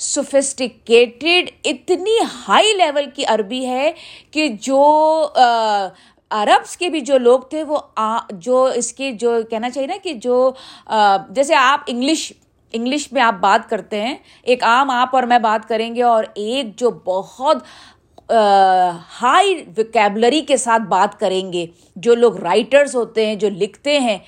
سوفسٹیکیٹڈ 0.00 1.50
اتنی 1.64 2.16
ہائی 2.48 2.72
لیول 2.76 3.10
کی 3.14 3.24
عربی 3.28 3.64
ہے 3.66 3.92
کہ 4.30 4.48
جو 4.62 4.82
عربس 6.30 6.76
کے 6.76 6.88
بھی 6.88 7.00
جو 7.00 7.18
لوگ 7.18 7.40
تھے 7.50 7.62
وہ 7.68 7.78
جو 8.32 8.62
اس 8.74 8.92
کے 8.92 9.10
جو 9.20 9.38
کہنا 9.50 9.70
چاہیے 9.70 9.86
نا 9.86 9.96
کہ 10.02 10.12
جو 10.22 10.50
جیسے 11.34 11.54
آپ 11.54 11.80
انگلش 11.86 12.32
انگلش 12.74 13.10
میں 13.12 13.22
آپ 13.22 13.34
بات 13.40 13.68
کرتے 13.70 14.00
ہیں، 14.02 14.14
ایک 14.42 14.62
عام 14.64 14.90
آپ 14.90 15.14
اور 15.16 15.22
میں 15.22 15.38
بات 15.38 15.68
کریں 15.68 15.94
گے 15.94 16.02
اور 16.02 16.24
ایک 16.34 16.76
جو 16.78 16.90
بہت 17.04 17.56
ہائی 19.20 19.54
وکیبلری 19.78 20.40
کے 20.40 20.56
ساتھ 20.56 20.82
بات 20.88 21.18
کریں 21.20 21.52
گے، 21.52 21.66
جو 21.96 22.14
لوگ 22.14 22.36
رائٹرز 22.42 22.94
ہوتے 22.96 23.26
ہیں، 23.26 23.34
جو 23.34 23.48
لکھتے 23.50 23.98
ہیں 24.00 24.18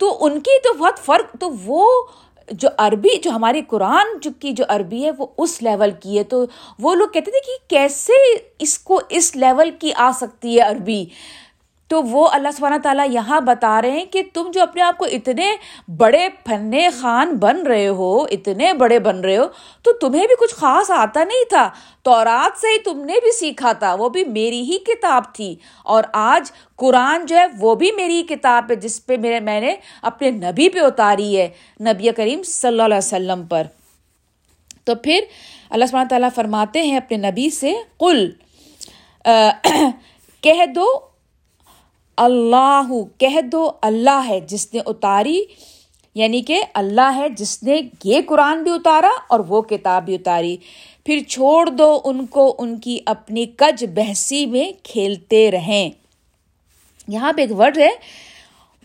تو 0.00 0.16
ان 0.20 0.40
کی 0.40 0.58
تو 0.60 0.74
بہت 0.74 0.98
فرق، 0.98 1.36
تو 1.40 1.50
وہ 1.64 1.86
جو 2.50 2.68
عربی، 2.78 3.18
جو 3.18 3.30
ہماری 3.30 3.60
قرآن 3.68 4.18
جو 4.20 4.30
کی 4.40 4.52
جو 4.52 4.64
عربی 4.68 5.04
ہے، 5.04 5.10
وہ 5.18 5.26
اس 5.38 5.62
لیول 5.62 5.90
کی 6.02 6.18
ہے۔ 6.18 6.24
تو 6.24 6.44
وہ 6.78 6.94
لوگ 6.94 7.08
کہتے 7.08 7.30
تھے 7.30 7.40
کہ 7.46 7.68
کیسے 7.68 8.12
اس 8.58 8.78
کو 8.78 9.00
اس 9.08 9.36
لیول 9.36 9.70
کی 9.80 9.92
آ 9.96 10.10
سکتی 10.14 10.56
ہے 10.56 10.60
عربی؟ 10.60 11.04
تو 11.90 12.02
وہ 12.02 12.28
اللہ 12.28 12.48
سبحانہ 12.56 12.74
تعالیٰ 12.82 13.06
یہاں 13.10 13.40
بتا 13.40 13.82
رہے 13.82 13.90
ہیں 13.90 14.04
کہ 14.04 14.22
تم 14.34 14.50
جو 14.54 14.62
اپنے 14.62 14.82
آپ 14.82 14.98
کو 14.98 15.04
اتنے 15.04 15.56
بڑے 15.96 16.28
فن 16.46 16.70
خان 17.00 17.36
بن 17.36 17.66
رہے 17.66 17.88
ہو، 17.88 18.22
اتنے 18.22 18.72
بڑے 18.72 18.98
بن 18.98 19.20
رہے 19.20 19.36
ہو، 19.36 19.44
تو 19.82 19.92
تمہیں 19.92 20.26
بھی 20.26 20.34
کچھ 20.40 20.54
خاص 20.54 20.90
آتا 20.90 21.24
نہیں 21.24 21.44
تھا۔ 21.48 21.70
تو 22.02 22.24
رات 22.24 22.60
سے 22.60 22.66
ہی 22.66 22.78
تم 22.78 23.04
نے 23.04 23.12
بھی 23.12 23.32
سیکھا 23.32 23.72
تھا، 23.72 23.94
وہ 23.94 24.08
بھی 24.08 24.24
میری 24.24 24.60
ہی 24.60 24.78
کتاب 24.78 25.34
تھی۔ 25.34 25.56
اور 25.84 26.04
آج 26.12 26.52
قرآن 26.76 27.26
جو 27.26 27.36
ہے، 27.36 27.44
وہ 27.58 27.74
بھی 27.74 27.92
میری 27.92 28.22
کتاب 28.22 28.70
ہے، 28.70 28.76
جس 28.76 29.06
پہ 29.06 29.16
میرے 29.16 29.40
میں 29.40 29.60
نے 29.60 29.76
اپنے 30.02 30.30
نبی 30.30 30.68
پہ 30.68 30.80
اتاری 30.80 31.36
ہے، 31.36 31.48
نبی 31.80 32.10
کریم 32.16 32.42
صلی 32.42 32.68
اللہ 32.68 32.82
علیہ 32.82 32.96
وسلم 32.96 33.46
پر۔ 33.46 33.62
تو 34.84 34.94
پھر 34.94 35.20
اللہ 35.70 35.84
سبحانہ 35.84 36.08
تعالیٰ 36.08 36.28
فرماتے 36.34 36.82
ہیں 36.82 36.96
اپنے 36.96 37.16
نبی 37.16 37.50
سے 37.50 37.72
کل 37.98 38.30
کہہ 40.40 40.66
دو 40.74 41.09
اللہ 42.20 42.88
کہہ 43.18 43.40
دو، 43.52 43.70
اللہ 43.82 44.20
ہے 44.28 44.40
جس 44.40 44.74
نے 44.74 44.80
اتاری 44.86 45.42
یعنی 46.14 46.42
کہ 46.42 46.62
اللہ 46.74 47.12
ہے 47.16 47.28
جس 47.28 47.62
نے 47.62 47.80
یہ 48.04 48.20
قرآن 48.26 48.62
بھی 48.62 48.70
اتارا 48.70 49.10
اور 49.28 49.40
وہ 49.48 49.60
کتاب 49.62 50.04
بھی 50.04 50.14
اتاری۔ 50.14 50.56
پھر 51.06 51.18
چھوڑ 51.28 51.68
دو 51.70 52.00
ان 52.04 52.26
کو، 52.26 52.54
ان 52.58 52.78
کی 52.78 52.98
اپنی 53.06 53.44
کج 53.56 53.84
بحثی 53.94 54.44
میں 54.46 54.72
کھیلتے 54.82 55.50
رہیں۔ 55.50 55.90
یہاں 57.08 57.32
پہ 57.32 57.40
ایک 57.40 57.52
ورڈ 57.52 57.78
ہے 57.78 57.90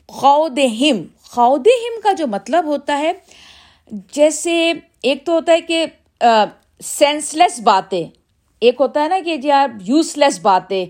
خود 0.08 0.60
ہم 0.82 1.01
خود 1.24 1.68
ہم 1.68 2.00
کا 2.04 2.12
جو 2.12 2.27
مطلب 2.27 2.65
ہوتا 2.65 2.98
ہے، 3.00 3.12
جیسے 4.12 4.72
ایک 5.04 5.25
تو 5.25 5.32
ہوتا 5.32 5.51
ہے 5.51 5.62
کہ 5.62 5.86
سینس 6.84 7.34
لیس 7.34 7.60
باتیں۔ 7.60 8.04
ایک 8.60 8.75
ہوتا 8.80 9.04
ہے 9.04 9.08
نا 9.08 9.20
کہ 9.25 9.38
جی 9.38 9.51
آپ 9.51 9.70
یوز 9.82 10.13
لیس 10.18 10.39
باتیں۔ 10.39 10.86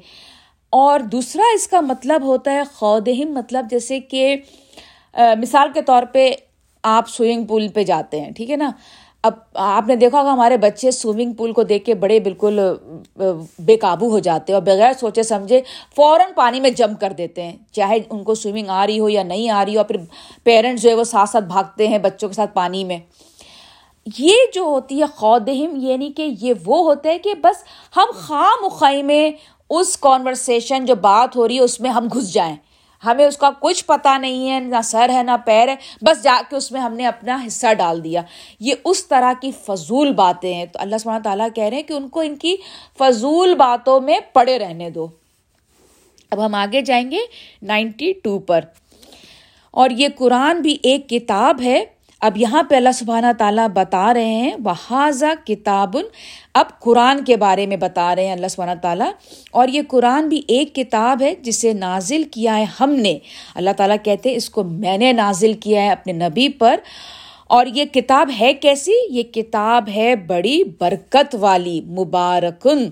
اور 0.75 0.99
دوسرا 1.11 1.43
اس 1.55 1.67
کا 1.67 1.81
مطلب 1.81 2.23
ہوتا 2.25 2.51
ہے 2.51 2.63
خودہم 2.75 3.33
مطلب 3.33 3.65
جیسے 3.69 3.99
کہ 4.01 4.35
مثال 5.39 5.69
کے 5.73 5.81
طور 5.81 6.03
پہ 6.13 6.29
آپ 6.83 7.09
سوئمنگ 7.09 7.45
پول 7.45 7.67
پہ 7.73 7.83
جاتے 7.83 8.19
ہیں، 8.21 8.31
ٹھیک 8.31 8.49
ہے 8.51 8.55
نا؟ 8.55 8.69
اب 9.23 9.33
آپ 9.55 9.87
نے 9.87 9.95
دیکھا 9.95 10.19
ہوگا 10.19 10.31
ہمارے 10.33 10.57
بچے 10.57 10.91
سوئمنگ 10.91 11.33
پول 11.33 11.51
کو 11.53 11.63
دیکھ 11.63 11.85
کے 11.85 11.93
بڑے 12.01 12.19
بالکل 12.19 12.59
بے 13.59 13.77
قابو 13.77 14.09
ہو 14.09 14.19
جاتے 14.19 14.51
ہیں 14.51 14.55
اور 14.55 14.65
بغیر 14.65 14.93
سوچے 14.99 15.23
سمجھے 15.23 15.61
فوراً 15.95 16.31
پانی 16.35 16.59
میں 16.59 16.69
جم 16.71 16.93
کر 17.01 17.13
دیتے 17.17 17.43
ہیں، 17.43 17.55
چاہے 17.73 17.97
ان 18.09 18.23
کو 18.23 18.35
سوئمنگ 18.35 18.69
آ 18.69 18.85
رہی 18.87 18.99
ہو 18.99 19.09
یا 19.09 19.23
نہیں 19.23 19.49
آ 19.49 19.63
رہی 19.65 19.75
ہو، 19.75 19.79
اور 19.79 19.85
پھر 19.85 19.97
پیرنٹس 20.45 20.81
جو 20.81 20.89
ہے 20.89 20.95
وہ 20.95 21.03
ساتھ 21.03 21.29
ساتھ 21.29 21.45
بھاگتے 21.45 21.87
ہیں 21.87 21.97
بچوں 21.99 22.29
کے 22.29 22.35
ساتھ 22.35 22.53
پانی 22.53 22.83
میں۔ 22.83 22.99
یہ 24.17 24.45
جو 24.53 24.63
ہوتی 24.63 24.99
ہے 24.99 25.05
خودہم 25.15 25.75
یعنی 25.81 26.11
کہ 26.15 26.27
یہ 26.41 26.53
وہ 26.65 26.83
ہوتا 26.85 27.09
ہے 27.09 27.19
کہ 27.19 27.33
بس 27.43 27.63
ہم 27.97 28.11
خام 28.17 28.65
مخائی 28.65 29.03
میں 29.03 29.31
اس 29.77 29.97
کانورسیشن 29.97 30.85
جو 30.85 30.95
بات 30.95 31.35
ہو 31.35 31.47
رہی 31.47 31.55
ہے، 31.55 31.61
اس 31.61 31.79
میں 31.79 31.89
ہم 31.89 32.07
گھس 32.13 32.33
جائیں۔ 32.33 32.55
ہمیں 33.05 33.25
اس 33.25 33.37
کا 33.37 33.49
کچھ 33.59 33.85
پتا 33.85 34.17
نہیں 34.17 34.51
ہے، 34.51 34.59
نہ 34.59 34.81
سر 34.83 35.09
ہے، 35.09 35.23
نہ 35.23 35.31
پیر 35.45 35.67
ہے۔ 35.67 35.75
بس 36.01 36.23
جا 36.23 36.41
کے 36.49 36.55
اس 36.55 36.71
میں 36.71 36.81
ہم 36.81 36.93
نے 36.93 37.07
اپنا 37.07 37.37
حصہ 37.47 37.73
ڈال 37.73 38.03
دیا۔ 38.03 38.21
یہ 38.59 38.73
اس 38.85 39.07
طرح 39.07 39.33
کی 39.41 39.51
فضول 39.51 40.13
باتیں 40.13 40.53
ہیں۔ 40.53 40.65
تو 40.65 40.79
اللہ 40.81 40.95
سبحانہ 40.97 41.23
تعالیٰ 41.23 41.47
کہہ 41.55 41.63
رہے 41.63 41.75
ہیں 41.75 41.83
کہ 41.83 41.93
ان 41.93 42.09
کو 42.09 42.19
ان 42.19 42.35
کی 42.35 42.55
فضول 42.97 43.55
باتوں 43.55 44.01
میں 44.01 44.19
پڑے 44.33 44.59
رہنے 44.59 44.89
دو۔ 44.89 45.07
اب 46.31 46.45
ہم 46.45 46.55
آگے 46.55 46.81
جائیں 46.81 47.11
گے 47.11 47.17
نائنٹی 47.61 48.13
ٹو 48.23 48.39
پر۔ 48.39 48.59
اور 49.71 49.89
یہ 49.89 50.07
قرآن 50.15 50.61
بھی 50.61 50.77
ایک 50.83 51.09
کتاب 51.09 51.61
ہے۔ 51.61 51.85
اب 52.21 52.37
یہاں 52.37 52.63
پہ 52.63 52.75
اللہ 52.75 52.91
سبحانہ 52.93 53.27
تعالیٰ 53.37 53.67
بتا 53.67 54.13
رہے 54.13 54.25
ہیں 54.25 54.55
بحاظہ 54.55 55.45
کتاب۔ 55.45 55.95
اب 56.53 56.79
قرآن 56.79 57.23
کے 57.23 57.37
بارے 57.37 57.65
میں 57.65 57.77
بتا 57.77 58.15
رہے 58.15 58.25
ہیں 58.25 58.33
اللہ 58.33 58.47
سبحانہ 58.47 58.79
تعالیٰ۔ 58.81 59.11
اور 59.51 59.67
یہ 59.67 59.81
قرآن 59.87 60.29
بھی 60.29 60.41
ایک 60.47 60.75
کتاب 60.75 61.21
ہے 61.21 61.35
جسے 61.35 61.73
نازل 61.73 62.23
کیا 62.23 62.57
ہے 62.57 62.65
ہم 62.79 62.91
نے۔ 62.91 63.17
اللہ 63.55 63.69
تعالیٰ 63.77 63.97
کہتے 64.03 64.29
ہیں، 64.29 64.35
اس 64.35 64.49
کو 64.49 64.63
میں 64.63 64.97
نے 64.97 65.11
نازل 65.11 65.53
کیا 65.53 65.81
ہے 65.81 65.89
اپنے 65.89 66.13
نبی 66.13 66.49
پر۔ 66.49 66.75
اور 67.47 67.65
یہ 67.65 67.85
کتاب 67.85 68.29
ہے 68.39 68.53
کیسی؟ 68.53 68.91
یہ 69.09 69.23
کتاب 69.23 69.89
ہے 69.95 70.15
بڑی 70.15 70.63
برکت 70.79 71.35
والی، 71.39 71.81
مبارکن۔ 71.81 72.89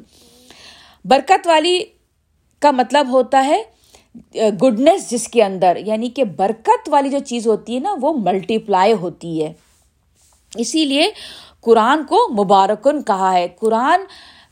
برکت 1.06 1.48
والی 1.48 1.80
کا 2.60 2.72
مطلب 2.72 3.08
ہوتا 3.12 3.46
ہے 3.46 3.64
گڈنس 4.36 5.10
جس 5.10 5.28
کے 5.28 5.44
اندر 5.44 5.78
یعنی 5.86 6.10
کہ 6.10 6.24
برکت 6.24 6.90
والی 6.90 7.10
جو 7.10 7.20
چیز 7.20 7.48
ہوتی 7.48 7.76
ہے 7.76 7.80
نا، 7.80 7.96
وہ 8.02 8.14
ملٹی 8.14 8.58
پلائی 8.58 8.94
ہوتی 8.94 9.44
ہے۔ 9.44 9.54
اسی 10.56 10.86
لیے 10.86 11.12
قرآن 11.62 12.04
کو 12.04 12.44
مبارکن 12.44 13.02
کہا 13.02 13.34
ہے۔ 13.34 13.48
قرآن 13.60 14.00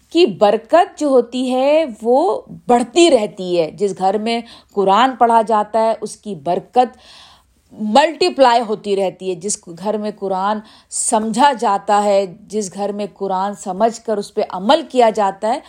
کی 0.09 0.25
برکت 0.25 0.99
جو 0.99 1.07
ہوتی 1.07 1.53
ہے، 1.53 1.85
وہ 2.01 2.41
بڑھتی 2.67 3.11
رہتی 3.11 3.59
ہے۔ 3.59 3.71
جس 3.71 3.97
گھر 3.97 4.17
میں 4.17 4.41
قرآن 4.73 5.15
پڑھا 5.15 5.41
جاتا 5.47 5.79
ہے، 5.79 5.93
اس 6.01 6.17
کی 6.17 6.35
برکت 6.35 6.97
ملٹی 7.71 8.29
پلائی 8.29 8.61
ہوتی 8.67 8.95
رہتی 8.95 9.29
ہے۔ 9.29 9.35
جس 9.35 9.59
گھر 9.67 9.97
میں 9.97 10.11
قرآن 10.19 10.59
سمجھا 10.89 11.51
جاتا 11.59 12.03
ہے، 12.03 12.25
جس 12.41 12.73
گھر 12.73 12.91
میں 12.91 13.05
قرآن 13.13 13.53
سمجھ 13.53 14.01
کر 14.01 14.17
اس 14.17 14.33
پہ 14.33 14.41
عمل 14.49 14.81
کیا 14.91 15.09
جاتا 15.09 15.47
ہے، 15.47 15.59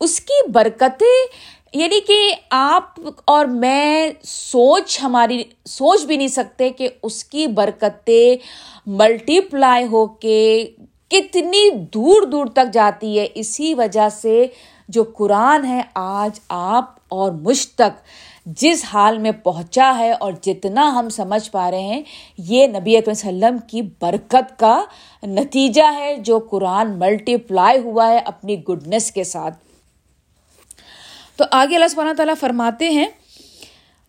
اس 0.00 0.20
کی 0.20 0.50
برکتیں 0.50 1.26
یعنی 1.74 2.00
کہ 2.00 2.34
آپ 2.50 3.00
اور 3.24 3.46
میں 3.46 4.10
سوچ 4.24 4.98
ہماری، 5.02 5.42
سوچ 5.64 6.04
بھی 6.04 6.16
نہیں 6.16 6.28
سکتے 6.28 6.70
کہ 6.70 6.88
اس 7.02 7.24
کی 7.24 7.46
برکتیں 7.46 8.36
ملٹی 8.86 9.40
پلائی 9.40 9.86
ہو 9.86 10.06
کے 10.06 10.70
کتنی 11.08 11.70
دور 11.70 12.22
دور 12.22 12.46
تک 12.46 12.72
جاتی 12.72 13.18
ہے۔ 13.20 13.26
اسی 13.34 13.74
وجہ 13.74 14.08
سے 14.08 14.46
جو 14.88 15.04
قرآن 15.04 15.64
ہے، 15.64 15.80
آج 15.94 16.40
آپ 16.48 16.84
اور 17.08 17.32
مجھ 17.32 17.68
تک 17.68 18.04
جس 18.46 18.84
حال 18.92 19.18
میں 19.18 19.32
پہنچا 19.32 19.92
ہے 19.98 20.12
اور 20.12 20.32
جتنا 20.42 20.90
ہم 20.94 21.08
سمجھ 21.08 21.50
پا 21.50 21.70
رہے 21.70 21.80
ہیں، 21.80 22.02
یہ 22.38 22.66
نبی 22.66 22.96
علیہ 22.96 23.10
وسلم 23.10 23.58
کی 23.58 23.82
برکت 23.82 24.58
کا 24.58 24.84
نتیجہ 25.22 25.92
ہے 25.94 26.16
جو 26.16 26.38
قرآن 26.38 26.98
ملٹی 26.98 27.36
پلائی 27.36 27.78
ہوا 27.78 28.08
ہے 28.10 28.18
اپنی 28.18 28.62
گڈنس 28.68 29.12
کے 29.12 29.24
ساتھ۔ 29.24 29.71
تو 31.42 31.46
آگے 31.50 31.74
اللہ 31.74 31.88
سبحانہ 31.88 32.12
تعالیٰ 32.12 32.34
فرماتے 32.40 32.88
ہیں، 32.90 33.06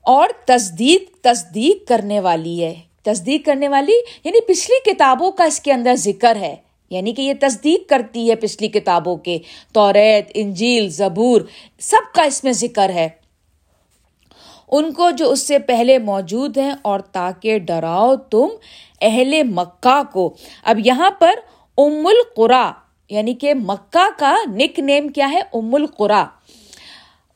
اور 0.02 0.30
تصدیق 0.46 1.24
تصدیق 1.24 1.88
کرنے 1.88 2.20
والی 2.20 2.64
ہے۔ 2.64 2.74
تصدیق 3.04 3.46
کرنے 3.46 3.68
والی 3.68 3.94
یعنی 4.24 4.42
پچھلی 4.42 4.94
کتابوں 4.94 5.32
کا 5.32 5.44
اس 5.44 5.60
کے 5.60 5.72
اندر 5.74 5.96
ذکر 5.96 6.36
ہے۔ 6.36 6.56
یعنی 6.90 7.14
کہ 7.14 7.22
یہ 7.22 7.34
تصدیق 7.40 7.90
کرتی 7.90 8.30
ہے 8.30 8.36
پچھلی 8.36 8.68
کتابوں 8.68 9.16
کے۔ 9.18 9.38
توریت 9.74 10.32
انجیل، 10.34 10.90
زبور، 10.90 11.42
سب 11.80 12.14
کا 12.16 12.24
اس 12.24 12.44
میں 12.44 12.52
ذکر 12.52 12.90
ہے۔ 12.90 13.10
ان 14.68 14.94
کو 14.94 15.12
جو 15.12 15.32
اس 15.32 15.48
سے 15.48 15.60
پہلے 15.60 15.98
موجود 15.98 16.58
ہیں، 16.58 16.72
اور 16.82 17.00
تاکہ 17.00 17.58
ڈراؤ 17.60 18.16
تم 18.16 18.48
اہل 19.02 19.44
مکہ 19.44 20.02
کو۔ 20.14 20.34
اب 20.64 20.80
یہاں 20.86 21.10
پر 21.12 21.34
ام 21.78 22.08
القرا 22.08 22.72
یعنی 23.10 23.34
کہ 23.34 23.54
مکہ 23.54 24.08
کا 24.20 24.36
نک 24.48 24.80
نیم 24.80 25.08
کیا 25.08 25.32
ہے؟ 25.32 25.42
ام 25.54 25.76
القرا 25.76 26.26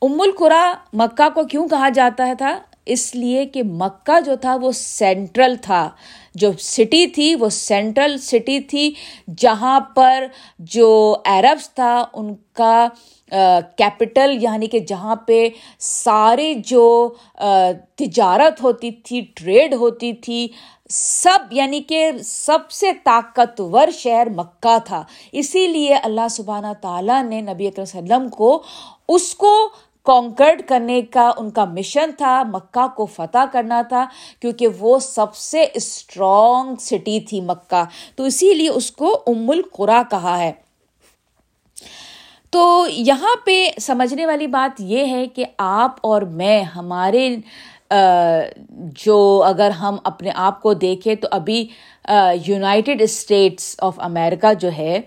ام 0.01 0.21
القرا 0.21 0.73
مکہ 0.93 1.29
کو 1.29 1.43
کیوں 1.43 1.67
کہا 1.67 1.89
جاتا 1.89 2.27
ہے 2.27 2.35
تھا؟ 2.35 2.59
اس 2.85 3.15
لیے 3.15 3.45
کہ 3.45 3.63
مکہ 3.63 4.19
جو 4.19 4.35
تھا 4.35 4.55
وہ 4.61 4.71
سینٹرل 4.71 5.55
تھا۔ 5.61 5.89
جو 6.35 6.51
سٹی 6.59 7.07
تھی 7.07 7.35
وہ 7.35 7.49
سینٹرل 7.49 8.17
سٹی 8.17 8.59
تھی، 8.59 8.93
جہاں 9.37 9.79
پر 9.79 10.25
جو 10.59 11.15
عربس 11.25 11.69
تھا، 11.73 12.05
ان 12.13 12.33
کا 12.53 12.87
کیپٹل 13.77 14.37
یعنی 14.43 14.67
کہ 14.67 14.79
جہاں 14.79 15.15
پہ 15.15 15.47
سارے 15.79 16.53
جو 16.53 17.13
تجارت 17.95 18.63
ہوتی 18.63 18.91
تھی، 18.91 19.21
ٹریڈ 19.35 19.73
ہوتی 19.73 20.13
تھی، 20.13 20.47
سب 20.89 21.39
یعنی 21.51 21.81
کہ 21.81 22.11
سب 22.25 22.71
سے 22.71 22.91
طاقتور 23.03 23.87
شہر 23.93 24.27
مکہ 24.29 24.77
تھا۔ 24.85 25.03
اسی 25.31 25.67
لیے 25.67 25.95
اللہ 25.95 26.27
سبحانہ 26.29 26.73
تعالیٰ 26.81 27.23
نے 27.23 27.41
نبی 27.41 27.67
اکرم 27.67 27.81
وسلم 27.81 28.29
کو 28.29 28.63
اس 29.07 29.35
کو 29.35 29.69
کانکرڈ 30.07 30.61
کرنے 30.67 31.01
کا 31.01 31.31
ان 31.37 31.49
کا 31.49 31.65
مشن 31.65 32.11
تھا، 32.17 32.41
مکہ 32.43 32.87
کو 32.95 33.05
فتح 33.05 33.45
کرنا 33.51 33.81
تھا، 33.89 34.05
کیونکہ 34.39 34.67
وہ 34.79 34.99
سب 34.99 35.35
سے 35.35 35.65
اسٹرانگ 35.73 36.75
سٹی 36.81 37.19
تھی 37.19 37.41
مکہ۔ 37.41 37.83
تو 38.15 38.23
اسی 38.23 38.53
لیے 38.53 38.69
اس 38.69 38.91
کو 38.91 39.13
ام 39.27 39.49
القرا 39.49 40.01
کہا 40.09 40.37
ہے۔ 40.39 40.51
تو 42.53 42.85
یہاں 42.89 43.35
پہ 43.45 43.55
سمجھنے 43.81 44.25
والی 44.25 44.47
بات 44.47 44.81
یہ 44.81 45.05
ہے 45.05 45.25
کہ 45.27 45.45
آپ 45.57 45.95
اور 46.03 46.21
میں، 46.21 46.61
ہمارے 46.75 47.29
جو 49.03 49.43
اگر 49.45 49.69
ہم 49.69 49.95
اپنے 50.03 50.31
آپ 50.35 50.61
کو 50.61 50.73
دیکھیں 50.73 51.13
تو 51.15 51.27
ابھی 51.31 51.67
یونائٹیڈ 52.45 53.01
اسٹیٹس 53.01 53.75
آف 53.81 53.99
امیرکا 53.99 54.53
جو 54.53 54.69
ہے 54.77 54.99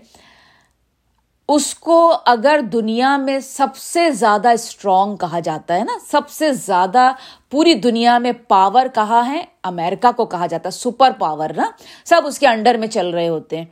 اس 1.53 1.75
کو 1.75 2.13
اگر 2.25 2.59
دنیا 2.73 3.17
میں 3.17 3.39
سب 3.39 3.75
سے 3.75 4.11
زیادہ 4.11 4.49
اسٹرانگ 4.49 5.15
کہا 5.15 5.39
جاتا 5.39 5.75
ہے 5.75 5.83
نا، 5.83 5.93
سب 6.11 6.29
سے 6.29 6.53
زیادہ 6.53 7.11
پوری 7.49 7.73
دنیا 7.73 8.17
میں 8.17 8.31
پاور 8.47 8.85
کہا 8.95 9.27
ہے 9.27 9.43
امیرکا 9.63 10.11
کو 10.11 10.25
کہا 10.25 10.45
جاتا 10.45 10.67
ہے 10.67 10.71
سپر 10.71 11.11
پاور 11.19 11.49
نا۔ 11.55 11.63
سب 12.05 12.21
اس 12.25 12.39
کے 12.39 12.47
انڈر 12.47 12.77
میں 12.77 12.87
چل 12.87 13.09
رہے 13.09 13.27
ہوتے 13.27 13.57
ہیں۔ 13.57 13.65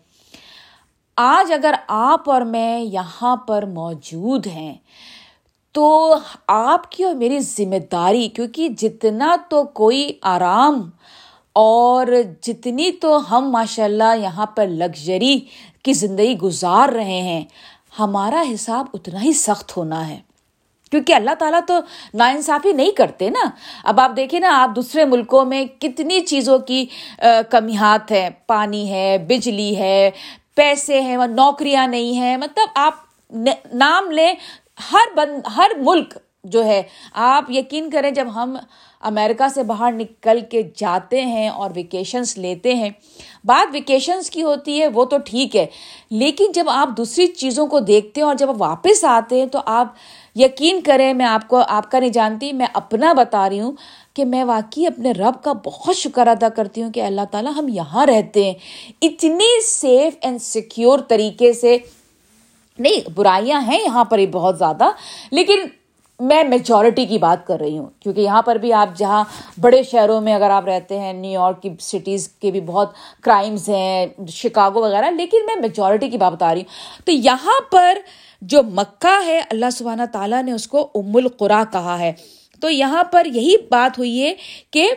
آج 1.17 1.53
اگر 1.53 1.73
آپ 1.87 2.29
اور 2.29 2.41
میں 2.41 2.81
یہاں 2.81 3.35
پر 3.35 3.65
موجود 3.65 4.47
ہیں، 4.47 4.73
تو 5.71 6.17
آپ 6.47 6.91
کی 6.91 7.03
اور 7.03 7.13
میری 7.13 7.39
ذمہ 7.39 7.79
داری، 7.91 8.27
کیونکہ 8.27 8.69
جتنا 8.69 9.35
تو 9.49 9.63
کوئی 9.63 10.13
آرام 10.21 10.89
اور 11.53 12.07
جتنی 12.41 12.91
تو 12.91 13.37
ہم 13.37 13.49
ماشاء 13.49 13.83
اللہ 13.83 14.17
یہاں 14.17 14.45
پر 14.45 14.67
لگژری 14.67 15.39
کی 15.89 15.93
زندگی 15.93 16.37
گزار 16.37 16.89
رہے 16.89 17.21
ہیں، 17.21 17.45
ہمارا 17.99 18.43
حساب 18.53 18.85
اتنا 18.93 19.21
ہی 19.21 19.33
سخت 19.33 19.77
ہونا 19.77 20.07
ہے۔ 20.07 20.19
کیونکہ 20.91 21.13
اللہ 21.13 21.33
تعالیٰ 21.39 21.59
تو 21.67 21.79
نا 22.13 22.27
انصافی 22.27 22.71
نہیں 22.73 22.91
کرتے 22.91 23.29
نا۔ 23.29 23.49
اب 23.83 23.99
آپ 23.99 24.11
دیکھیں 24.17 24.39
نا، 24.39 24.49
آپ 24.63 24.69
دوسرے 24.75 25.05
ملکوں 25.05 25.45
میں 25.45 25.65
کتنی 25.81 26.19
چیزوں 26.19 26.59
کی 26.59 26.85
کمیات 27.49 28.11
ہے۔ 28.11 28.29
پانی 28.47 28.91
ہے، 28.91 29.17
بجلی 29.17 29.77
ہے، 29.77 30.09
پیسے 30.55 31.01
ہیں 31.01 31.17
نوکریاں 31.27 31.87
نہیں 31.87 32.13
ہیں۔ 32.17 32.37
مطلب 32.37 32.69
آپ 32.75 32.93
نام 33.73 34.11
لیں، 34.11 34.33
ہر 34.91 35.15
بند 35.15 35.47
ہر 35.55 35.71
ملک 35.77 36.17
جو 36.43 36.65
ہے، 36.65 36.83
آپ 37.13 37.51
یقین 37.51 37.89
کریں 37.89 38.11
جب 38.11 38.27
ہم 38.35 38.57
امیرکا 39.03 39.47
سے 39.49 39.63
باہر 39.63 39.91
نکل 39.91 40.39
کے 40.51 40.61
جاتے 40.75 41.21
ہیں 41.21 41.49
اور 41.49 41.69
ویکیشنس 41.75 42.37
لیتے 42.37 42.73
ہیں۔ 42.73 42.89
بات 43.45 43.69
ویکیشنس 43.73 44.29
کی 44.29 44.43
ہوتی 44.43 44.81
ہے، 44.81 44.87
وہ 44.87 45.05
تو 45.05 45.17
ٹھیک 45.17 45.55
ہے، 45.55 45.65
لیکن 46.11 46.51
جب 46.51 46.65
آپ 46.67 46.89
دوسری 46.97 47.27
چیزوں 47.27 47.67
کو 47.67 47.79
دیکھتے 47.79 48.21
ہیں 48.21 48.27
اور 48.27 48.35
جب 48.35 48.49
آپ 48.49 48.61
واپس 48.61 49.03
آتے 49.03 49.39
ہیں 49.39 49.45
تو 49.45 49.59
آپ 49.65 49.93
یقین 50.35 50.81
کریں، 50.81 51.13
میں 51.13 51.25
آپ 51.25 51.47
کو، 51.47 51.61
آپ 51.67 51.91
کا 51.91 51.99
نہیں 51.99 52.09
جانتی، 52.09 52.53
میں 52.53 52.67
اپنا 52.73 53.13
بتا 53.13 53.49
رہی 53.49 53.59
ہوں 53.59 53.71
کہ 54.13 54.25
میں 54.25 54.43
واقعی 54.43 54.85
اپنے 54.85 55.11
رب 55.11 55.43
کا 55.43 55.53
بہت 55.65 55.95
شکر 55.95 56.27
ادا 56.27 56.49
کرتی 56.49 56.83
ہوں 56.83 56.91
کہ 56.91 56.99
اللہ 56.99 57.21
تعالیٰ 57.31 57.51
ہم 57.57 57.67
یہاں 57.67 58.05
رہتے 58.05 58.45
ہیں۔ 58.45 58.53
اتنی 59.01 59.61
سیف 59.65 60.13
اینڈ 60.21 60.41
سیکیور 60.41 60.99
طریقے 60.99 61.53
سے، 61.53 61.77
نہیں، 62.79 63.09
برائیاں 63.15 63.61
ہیں 63.61 63.79
یہاں 63.81 64.03
پر 64.03 64.17
ہی 64.17 64.27
بہت 64.27 64.57
زیادہ، 64.57 64.89
لیکن 65.31 65.59
میں 66.19 66.43
میجورٹی 66.43 67.05
کی 67.05 67.17
بات 67.17 67.47
کر 67.47 67.59
رہی 67.59 67.77
ہوں، 67.77 67.85
کیونکہ 67.99 68.21
یہاں 68.21 68.41
پر 68.41 68.55
بھی 68.55 68.73
آپ 68.73 68.89
جہاں 68.97 69.23
بڑے 69.61 69.83
شہروں 69.83 70.21
میں 70.21 70.33
اگر 70.33 70.49
آپ 70.49 70.65
رہتے 70.65 70.99
ہیں، 70.99 71.13
نیو 71.13 71.31
یارک 71.31 71.61
کی 71.61 71.69
سٹیز 71.79 72.27
کے 72.27 72.51
بھی 72.51 72.61
بہت 72.61 72.93
کرائمز 73.21 73.69
ہیں، 73.69 74.07
شکاگو 74.27 74.81
وغیرہ، 74.81 75.11
لیکن 75.11 75.45
میں 75.45 75.55
میجورٹی 75.55 76.09
کی 76.09 76.17
بات 76.17 76.33
بتا 76.33 76.53
رہی 76.53 76.61
ہوں۔ 76.61 77.05
تو 77.05 77.11
یہاں 77.11 77.71
پر 77.71 77.97
جو 78.41 78.63
مکہ 78.63 79.25
ہے، 79.25 79.39
اللہ 79.39 79.69
سبحانہ 79.69 80.03
تعالیٰ 80.11 80.43
نے 80.43 80.51
اس 80.51 80.67
کو 80.67 80.89
ام 80.95 81.15
القرا 81.15 81.63
کہا 81.71 81.99
ہے۔ 81.99 82.13
تو 82.59 82.69
یہاں 82.69 83.03
پر 83.03 83.25
یہی 83.25 83.55
بات 83.69 83.97
ہوئی 83.97 84.23
ہے 84.23 84.33
کہ 84.71 84.91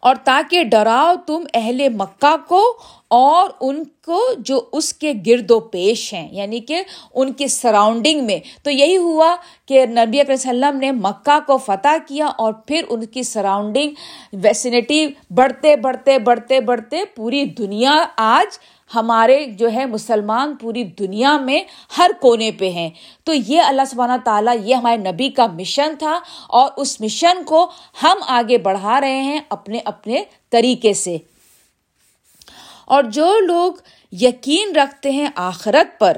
اور 0.00 0.16
تاکہ 0.24 0.62
ڈراؤ 0.62 1.14
تم 1.26 1.44
اہل 1.54 1.88
مکہ 1.88 2.36
کو 2.48 2.78
اور 3.12 3.50
ان 3.60 3.84
کو 3.84 4.20
جو 4.38 4.60
اس 4.72 4.92
کے 4.94 5.12
گرد 5.26 5.50
و 5.50 5.60
پیش 5.60 6.14
ہیں 6.14 6.28
یعنی 6.32 6.60
کہ 6.60 6.82
ان 7.14 7.32
کی 7.32 7.46
سراؤنڈنگ 7.46 8.24
میں۔ 8.24 8.38
تو 8.62 8.70
یہی 8.70 8.96
ہوا 8.96 9.36
کہ 9.66 9.86
نبی 9.86 10.20
اکرم 10.20 10.34
وسلم 10.34 10.78
نے 10.78 10.92
مکہ 10.92 11.38
کو 11.46 11.58
فتح 11.58 11.96
کیا 12.08 12.26
اور 12.26 12.52
پھر 12.52 12.82
ان 12.88 13.06
کی 13.06 13.22
سراؤنڈنگ 13.22 13.90
ویسینٹی 14.32 15.06
بڑھتے 15.30 15.76
بڑھتے 15.76 16.18
بڑھتے 16.18 16.60
بڑھتے 16.60 17.04
پوری 17.16 17.44
دنیا 17.44 18.04
آج 18.16 18.58
ہمارے 18.94 19.44
جو 19.46 19.72
ہے 19.72 19.86
مسلمان 19.86 20.56
پوری 20.56 20.84
دنیا 20.84 21.36
میں 21.38 21.60
ہر 21.98 22.10
کونے 22.20 22.50
پہ 22.52 22.70
ہیں۔ 22.70 22.90
تو 23.24 23.32
یہ 23.46 23.60
اللہ 23.60 23.82
سبحانہ 23.90 24.24
تعالیٰ، 24.24 24.56
یہ 24.64 24.74
ہمارے 24.74 24.96
نبی 24.96 25.28
کا 25.28 25.46
مشن 25.46 25.94
تھا 25.98 26.20
اور 26.48 26.70
اس 26.76 27.00
مشن 27.00 27.44
کو 27.44 27.70
ہم 28.02 28.16
آگے 28.28 28.58
بڑھا 28.58 29.00
رہے 29.00 29.22
ہیں 29.22 29.40
اپنے 29.48 29.78
اپنے 29.84 30.22
طریقے 30.50 30.92
سے۔ 30.92 31.18
اور 32.84 33.02
جو 33.02 33.38
لوگ 33.38 33.72
یقین 34.12 34.76
رکھتے 34.76 35.10
ہیں 35.10 35.28
آخرت 35.34 36.00
پر، 36.00 36.16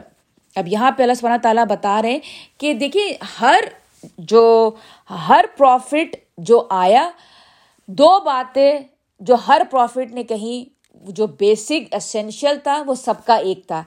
اب 0.56 0.68
یہاں 0.68 0.90
پہ 0.90 1.02
اللہ 1.02 1.14
سبحانہ 1.14 1.42
تعالیٰ 1.42 1.64
بتا 1.64 2.02
رہے 2.02 2.12
ہیں 2.12 2.18
کہ 2.58 2.74
دیکھیے 2.74 3.16
ہر 3.40 3.60
جو، 4.18 4.70
ہر 5.10 5.44
پروفٹ 5.58 6.16
جو 6.38 6.66
آیا، 6.70 7.10
دو 7.86 8.20
باتیں 8.20 8.78
جو 9.20 9.34
ہر 9.34 9.62
پروفٹ 9.70 10.12
نے 10.12 10.22
کہیں 10.22 10.74
جو 10.94 11.26
بیسک 11.26 11.94
اسینشیل 11.94 12.58
تھا، 12.58 12.82
وہ 12.86 12.94
سب 12.94 13.14
کا 13.26 13.34
ایک 13.34 13.66
تھا۔ 13.66 13.82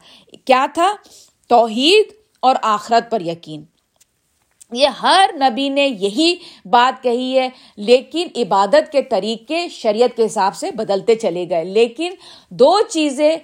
کیا 0.46 0.66
تھا؟ 0.74 0.94
توحید 1.48 2.06
اور 2.40 2.56
آخرت 2.62 3.12
پر 3.12 3.22
یقین۔ 3.22 3.66
یہ 4.74 4.88
ہر 4.88 5.30
نبی 5.34 5.70
نے 5.70 5.88
یہی 5.88 6.36
بات 6.66 7.04
کہی 7.04 7.40
ہے، 7.40 7.50
لیکن 7.78 8.28
عبادت 8.36 8.92
کے 8.92 9.02
طریقے 9.02 9.68
شریعت 9.68 10.18
کے 10.18 10.26
حساب 10.26 10.56
سے 10.56 10.72
بدلتے 10.72 11.16
چلے 11.16 11.50
گئے۔ 11.50 11.64
لیکن 11.64 12.12
دو 12.50 12.82
چیزیں، 12.90 13.38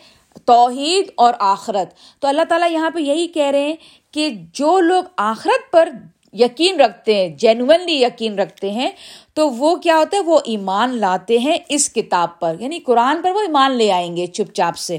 توحید 0.46 1.06
اور 1.16 1.34
آخرت۔ 1.40 1.94
تو 2.20 2.28
اللہ 2.28 2.42
تعالیٰ 2.50 2.72
یہاں 2.72 2.90
پہ 2.90 3.00
یہی 3.00 3.28
کہہ 3.28 3.52
رہے 3.52 3.62
ہیں 3.62 3.76
کہ 4.12 4.30
جو 4.54 4.80
لوگ 4.80 5.04
آخرت 5.18 5.72
پر 5.72 5.90
یقین 6.34 6.82
رکھتے 6.82 7.16
ہیں 7.16 7.28
جینونلی 7.28 8.04
یقین 8.04 8.40
رکھتے 8.40 8.72
ہیں، 8.72 8.90
تو 9.34 9.50
وہ 9.50 9.76
کیا 9.76 9.98
ہوتا 9.98 10.18
ہے؟ 10.18 10.22
وہ 10.22 10.40
ایمان 10.46 10.98
لاتے 10.98 11.38
ہیں 11.38 11.58
اس 11.70 11.94
کتاب 11.94 12.40
پر۔ 12.40 12.56
یعنی 12.60 12.80
قرآن 12.80 13.22
پر 13.22 13.32
وہ 13.32 13.40
ایمان 13.40 13.72
لے 13.72 13.92
آئیں 13.92 14.18
گے 14.18 14.28
چپ 14.28 14.54
چاپ 14.54 14.78
سے۔ 14.78 14.98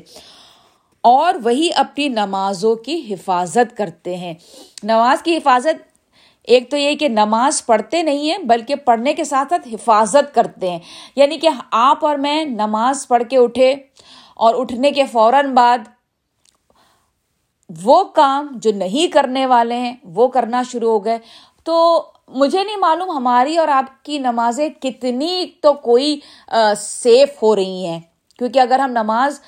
اور 1.01 1.35
وہی 1.45 1.69
اپنی 1.75 2.09
نمازوں 2.09 2.75
کی 2.75 3.15
حفاظت 3.15 3.77
کرتے 3.77 4.17
ہیں۔ 4.17 4.35
نماز 4.83 5.23
کی 5.23 5.37
حفاظت 5.37 5.94
ایک 6.45 6.71
تو 6.71 6.77
یہ 6.77 6.97
کہ 6.97 7.09
نماز 7.09 7.67
پڑھتے 7.67 8.03
نہیں 8.03 8.31
ہیں، 8.31 8.39
بلکہ 8.39 8.75
پڑھنے 8.75 9.15
کے 9.15 9.25
ساتھ 9.25 9.49
ساتھ 9.51 9.69
حفاظت 9.75 10.35
کرتے 10.35 10.71
ہیں۔ 10.71 10.79
یعنی 11.17 11.39
کہ 11.39 11.49
آپ 11.71 12.05
اور 12.05 12.17
میں 12.17 12.45
نماز 12.45 13.09
پڑھ 13.09 13.23
کے 13.31 13.37
اٹھے 13.37 13.75
اور 14.37 14.55
اٹھنے 14.59 14.91
کے 14.91 15.05
فوراً 15.05 15.55
بعد 15.55 15.79
وہ 17.83 18.05
کام 18.05 18.47
جو 18.53 18.73
نہیں 18.73 19.13
کرنے 19.13 19.47
والے 19.47 19.75
ہیں، 19.75 19.95
وہ 20.05 20.29
کرنا 20.29 20.63
شروع 20.63 20.91
ہو 20.91 21.05
گئے۔ 21.05 21.19
تو 21.65 22.03
مجھے 22.29 22.65
نہیں 22.65 22.77
معلوم 22.77 23.11
ہماری 23.11 23.57
اور 23.57 23.69
آپ 23.69 24.05
کی 24.05 24.19
نمازیں 24.19 24.69
کتنی 24.69 25.47
تو 25.63 25.73
کوئی 25.73 26.21
سیف 26.77 27.43
ہو 27.43 27.57
رہی 27.57 27.87
ہیں۔ 27.87 28.01
کیونکہ 28.39 28.59
اگر 28.59 28.79
ہم 28.79 28.91
نماز 28.91 29.41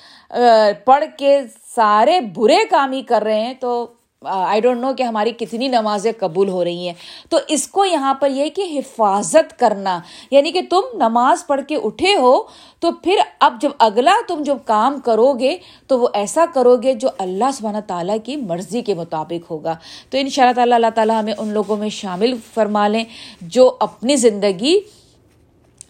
پڑھ 0.85 1.03
کے 1.17 1.41
سارے 1.75 2.19
برے 2.21 2.57
کام 2.69 2.91
ہی 2.91 3.01
کر 3.01 3.21
رہے 3.21 3.41
ہیں 3.41 3.53
تو 3.53 3.87
آئی 4.25 4.61
ڈونٹ 4.61 4.81
نو 4.81 4.93
کہ 4.93 5.03
ہماری 5.03 5.31
کتنی 5.31 5.67
نمازیں 5.67 6.11
قبول 6.19 6.49
ہو 6.49 6.63
رہی 6.63 6.87
ہیں۔ 6.87 6.93
تو 7.29 7.37
اس 7.47 7.67
کو 7.67 7.85
یہاں 7.85 8.13
پر 8.13 8.29
یہ 8.29 8.49
کہ 8.49 8.61
حفاظت 8.61 9.59
کرنا 9.59 9.99
یعنی 10.31 10.51
کہ 10.51 10.61
تم 10.69 10.81
نماز 10.93 11.47
پڑھ 11.47 11.61
کے 11.67 11.75
اٹھے 11.75 12.15
ہو، 12.15 12.43
تو 12.79 12.91
پھر 12.91 13.15
اب 13.39 13.61
جب 13.61 13.69
اگلا 13.79 14.15
تم 14.27 14.43
جب 14.43 14.57
کام 14.65 14.99
کرو 14.99 15.33
گے، 15.33 15.57
تو 15.87 15.99
وہ 15.99 16.07
ایسا 16.13 16.45
کرو 16.53 16.75
گے 16.75 16.93
جو 16.93 17.09
اللہ 17.17 17.51
سبحانہ 17.53 17.77
تعالیٰ 17.87 18.17
کی 18.23 18.35
مرضی 18.35 18.81
کے 18.81 18.93
مطابق 18.93 19.51
ہوگا۔ 19.51 19.75
تو 20.09 20.17
ان 20.17 20.29
شاء 20.29 20.43
اللہ 20.43 20.55
تعالیٰ 20.55 20.75
اللہ 20.75 20.89
تعالیٰ 20.95 21.21
ہمیں 21.21 21.33
ان 21.37 21.47
لوگوں 21.47 21.77
میں 21.77 21.89
شامل 21.89 22.33
فرما 22.53 22.87
لیں 22.87 23.03
جو 23.41 23.75
اپنی 23.79 24.15
زندگی 24.15 24.79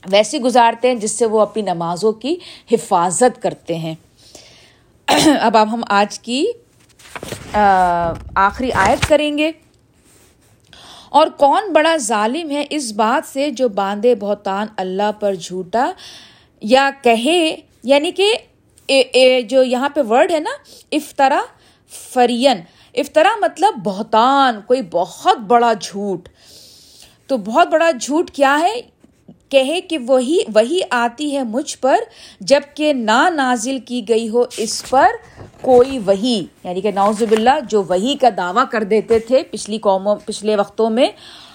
ویسی 0.06 0.40
گزارتے 0.40 0.88
ہیں 0.88 0.96
جس 0.96 1.12
سے 1.12 1.26
وہ 1.26 1.40
اپنی 1.40 1.63
نمازوں 1.63 2.12
کی 2.12 2.36
حفاظت 2.72 3.42
کرتے 3.42 3.78
ہیں۔ 3.78 3.96
اب 5.42 5.58
اب 5.58 5.74
ہم 5.74 5.82
آج 5.90 6.20
کی 6.20 6.46
آخری 8.36 8.72
آیت 8.72 9.10
کریں 9.10 9.38
گے۔ 9.38 9.52
اور 11.10 11.28
کون 11.28 11.74
بڑا 11.74 11.98
ظالم 11.98 12.52
ہے 12.52 12.65
اس 12.70 12.91
بات 12.91 13.34
سے 13.34 13.50
جو 13.50 13.70
باندھے 13.70 14.15
بہتان 14.15 14.67
اللہ 14.78 15.12
پر 15.20 15.36
جھوٹا 15.36 15.91
یا 16.62 16.89
کہے 17.02 17.56
یعنی 17.84 18.12
کہ 18.12 19.41
جو 19.41 19.63
یہاں 19.63 19.89
پہ 19.89 20.00
ورڈ 20.10 20.32
ہے 20.32 20.39
نا 20.39 20.50
افطرا 20.91 21.41
فرین۔ 22.13 22.58
افطرا 22.96 23.30
مطلب 23.41 23.74
بہتان، 23.84 24.62
کوئی 24.62 24.82
بہت 24.91 25.38
بڑا 25.38 25.74
جھوٹ۔ 25.74 26.30
تو 27.28 27.38
بہت 27.38 27.67
بڑا 27.67 27.91
جھوٹ 27.91 28.32
کیا 28.32 28.60
ہے؟ 28.62 28.82
کہے 29.49 29.81
کہ 29.81 29.97
وہی 29.97 30.39
وہی 30.55 30.79
آتی 30.89 31.38
ہے 31.38 31.43
مجھ 31.43 31.77
پر 31.77 31.97
جبکہ 32.39 32.93
نا 32.93 33.29
نازل 33.29 33.77
کی 33.79 34.10
گئی 34.10 34.29
ہو 34.29 34.43
اس 34.57 34.89
پر 34.89 35.07
کوئی 35.62 35.99
وہی۔ 35.99 36.45
یعنی 36.63 36.81
کہ 36.81 36.91
نوز 36.91 37.23
باللہ 37.23 37.60
جو 37.69 37.83
وہی 37.83 38.15
کا 38.21 38.29
دعویٰ 38.38 38.63
کر 38.71 38.83
دیتے 38.83 39.19
تھے 39.19 39.43
پچھلی 39.51 39.77
قوموں، 39.77 40.15
پچھلے 40.25 40.55
وقتوں 40.55 40.89
میں، 40.89 41.07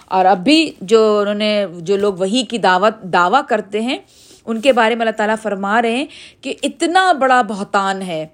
اور 0.07 0.25
اب 0.25 0.39
بھی 0.39 0.73
جو 0.81 1.19
انہوں 1.19 1.35
نے، 1.35 1.67
جو 1.79 1.97
لوگ 1.97 2.15
وہی 2.15 2.43
کی 2.43 2.59
دعوت، 2.59 3.03
دعویٰ 3.03 3.41
کرتے 3.49 3.81
ہیں، 3.81 3.99
ان 4.47 4.61
کے 4.61 4.73
بارے 4.73 4.95
میں 4.95 5.07
اللہ 5.07 5.17
تعالیٰ 5.17 5.37
فرما 5.43 5.83
رہے 5.83 5.97
ہیں 5.97 6.07
کہ 6.41 6.55
اتنا 6.63 7.13
بڑا 7.13 7.43
بہتان 7.43 8.03
ہے۔ 8.03 8.27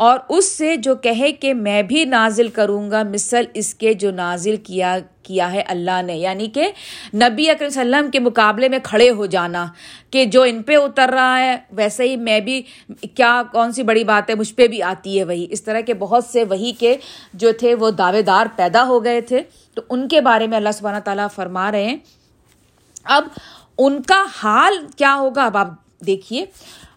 اور 0.00 0.18
اس 0.28 0.52
سے 0.52 0.76
جو 0.76 0.94
کہے 0.94 1.32
کہ 1.32 1.54
میں 1.54 1.82
بھی 1.82 2.04
نازل 2.04 2.48
کروں 2.48 2.90
گا، 2.90 3.02
مثل 3.02 3.44
اس 3.54 3.74
کے 3.74 3.92
جو 3.92 4.10
نازل 4.10 4.56
کیا 4.56 4.98
کیا 5.22 5.52
ہے 5.52 5.62
اللہ 5.66 6.02
نے۔ 6.02 6.16
یعنی 6.16 6.46
کہ 6.46 6.72
نبی 7.14 7.50
اکرم 7.50 7.68
صلی 7.68 7.80
اللہ 7.80 7.96
علیہ 7.96 8.06
وسلم 8.06 8.10
کے 8.10 8.18
مقابلے 8.18 8.68
میں 8.68 8.78
کھڑے 8.82 9.10
ہو 9.10 9.26
جانا 9.26 9.66
کہ 10.10 10.24
جو 10.24 10.42
ان 10.42 10.62
پہ 10.62 10.76
اتر 10.76 11.10
رہا 11.12 11.40
ہے، 11.40 11.56
ویسے 11.70 12.08
ہی 12.08 12.16
میں 12.16 12.40
بھی، 12.40 12.62
کیا، 13.14 13.42
کون 13.52 13.72
سی 13.72 13.82
بڑی 13.82 14.04
بات 14.04 14.30
ہے 14.30 14.34
مجھ 14.34 14.54
پہ 14.54 14.66
بھی 14.66 14.82
آتی 14.82 15.18
ہے 15.18 15.24
وہی۔ 15.24 15.46
اس 15.50 15.62
طرح 15.62 15.80
کے 15.80 15.94
بہت 15.94 16.24
سے 16.24 16.44
وہی 16.44 16.72
کے 16.72 16.96
جو 17.34 17.52
تھے، 17.52 17.74
وہ 17.74 17.90
دعوے 17.90 18.22
دار 18.22 18.46
پیدا 18.56 18.84
ہو 18.84 19.04
گئے 19.04 19.20
تھے۔ 19.20 19.42
تو 19.74 19.82
ان 19.90 20.08
کے 20.08 20.20
بارے 20.20 20.46
میں 20.46 20.56
اللہ 20.56 20.72
سبحانہ 20.74 20.98
تعالیٰ 20.98 21.26
فرما 21.34 21.72
رہے 21.72 21.84
ہیں۔ 21.84 21.96
اب 23.04 23.28
ان 23.78 24.02
کا 24.02 24.24
حال 24.42 24.74
کیا 24.96 25.14
ہوگا؟ 25.14 25.44
اب 25.44 25.56
آپ 25.56 25.68
دیکھیے 26.06 26.44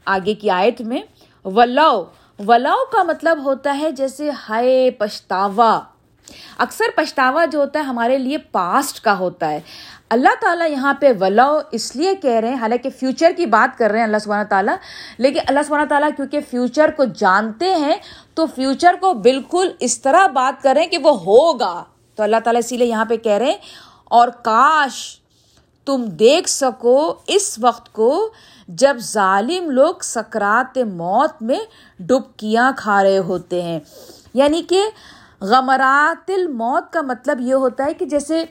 آگے 0.06 0.34
کی 0.34 0.50
آیت 0.50 0.82
میں۔ 0.82 1.02
ولو 1.46 2.04
ولو 2.40 2.76
کا 2.92 3.04
مطلب 3.04 3.44
ہوتا 3.46 3.78
ہے 3.80 3.92
جیسے 3.92 4.30
ہائے 4.50 4.90
پچھتاوا۔ 4.92 5.80
اکثر 6.58 6.86
پچھتاوا 6.96 7.44
جو 7.46 7.60
ہوتا 7.60 7.80
ہے 7.80 7.84
ہمارے 7.84 8.18
لیے 8.18 8.38
پاسٹ 8.38 9.00
کا 9.04 9.18
ہوتا 9.18 9.50
ہے۔ 9.50 9.60
اللہ 10.10 10.36
تعالیٰ 10.42 10.70
یہاں 10.72 10.94
پہ 10.94 11.12
ولو 11.20 11.60
اس 11.72 11.96
لیے 11.96 12.16
کہہ 12.16 12.40
رہے 12.40 12.50
ہیں، 12.50 12.56
حالانکہ 12.56 12.90
فیوچر 12.90 13.32
کی 13.38 13.46
بات 13.46 13.78
کر 13.78 13.92
رہے 13.92 14.00
ہیں 14.00 14.06
اللہ 14.06 14.18
سبحانہ 14.18 14.48
تعالیٰ۔ 14.50 14.76
لیکن 15.18 15.40
اللہ 15.48 15.60
سبحانہ 15.68 15.86
تعالیٰ 15.90 16.10
کیونکہ 16.16 16.40
فیوچر 16.50 16.92
کو 16.92 17.04
جانتے 17.16 17.74
ہیں، 17.76 17.96
تو 18.34 18.46
فیوچر 18.46 18.96
کو 19.02 19.14
بالکل 19.14 19.72
اس 19.80 20.02
طرح 20.02 20.28
بات 20.28 20.64
کریں 20.64 20.86
کہ 20.88 20.98
وہ 20.98 21.18
ہوگا۔ 21.20 21.84
تو 22.16 22.24
اللہ 22.24 22.38
تعالیٰ 22.44 22.62
اسی 22.66 22.78
لیے 22.78 22.88
یہاں 22.88 23.06
پہ 23.06 23.18
کہہ 23.18 23.32
رہے 23.32 23.46
ہیں، 23.46 23.58
اور 24.06 24.28
کاش 24.44 25.20
تم 25.88 26.04
دیکھ 26.20 26.50
سکو 26.50 27.14
اس 27.28 27.60
وقت 27.62 27.92
کو 27.94 28.30
جب 28.68 28.98
ظالم 29.00 29.72
لوگ 29.72 29.96
سکرات 30.02 30.78
موت 30.78 31.42
میں 31.42 31.60
ڈبکیاں 32.00 32.72
کھا 32.78 33.04
رہے 33.04 33.18
ہوتے 33.18 33.62
ہیں۔ 33.62 33.80
یعنی 34.34 34.62
کہ 34.62 34.82
غمرات 35.42 36.32
الموت 36.32 36.94
کا 36.94 37.02
مطلب 37.02 37.42
یہ 37.42 37.54
ہوتا 37.54 37.86
ہے 37.86 37.94
کہ 37.94 38.06
جیسے 38.06 38.46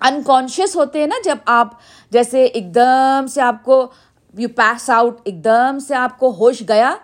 انکانشیس 0.00 0.76
ہوتے 0.76 0.98
ہیں 1.00 1.06
نا، 1.06 1.14
جب 1.24 1.36
آپ 1.46 1.68
جیسے 2.10 2.44
ایک 2.44 2.74
دم 2.74 3.26
سے 3.26 3.42
آپ 3.42 3.64
کو 3.64 3.90
یو 4.38 4.48
پیس 4.48 4.90
آؤٹ 4.90 5.20
ایک 5.24 5.44
دم 5.44 5.78
سے 5.78 5.94
آپ 5.94 6.18
کو 6.18 6.30
ہوش 6.30 6.62
گیا 6.68 6.94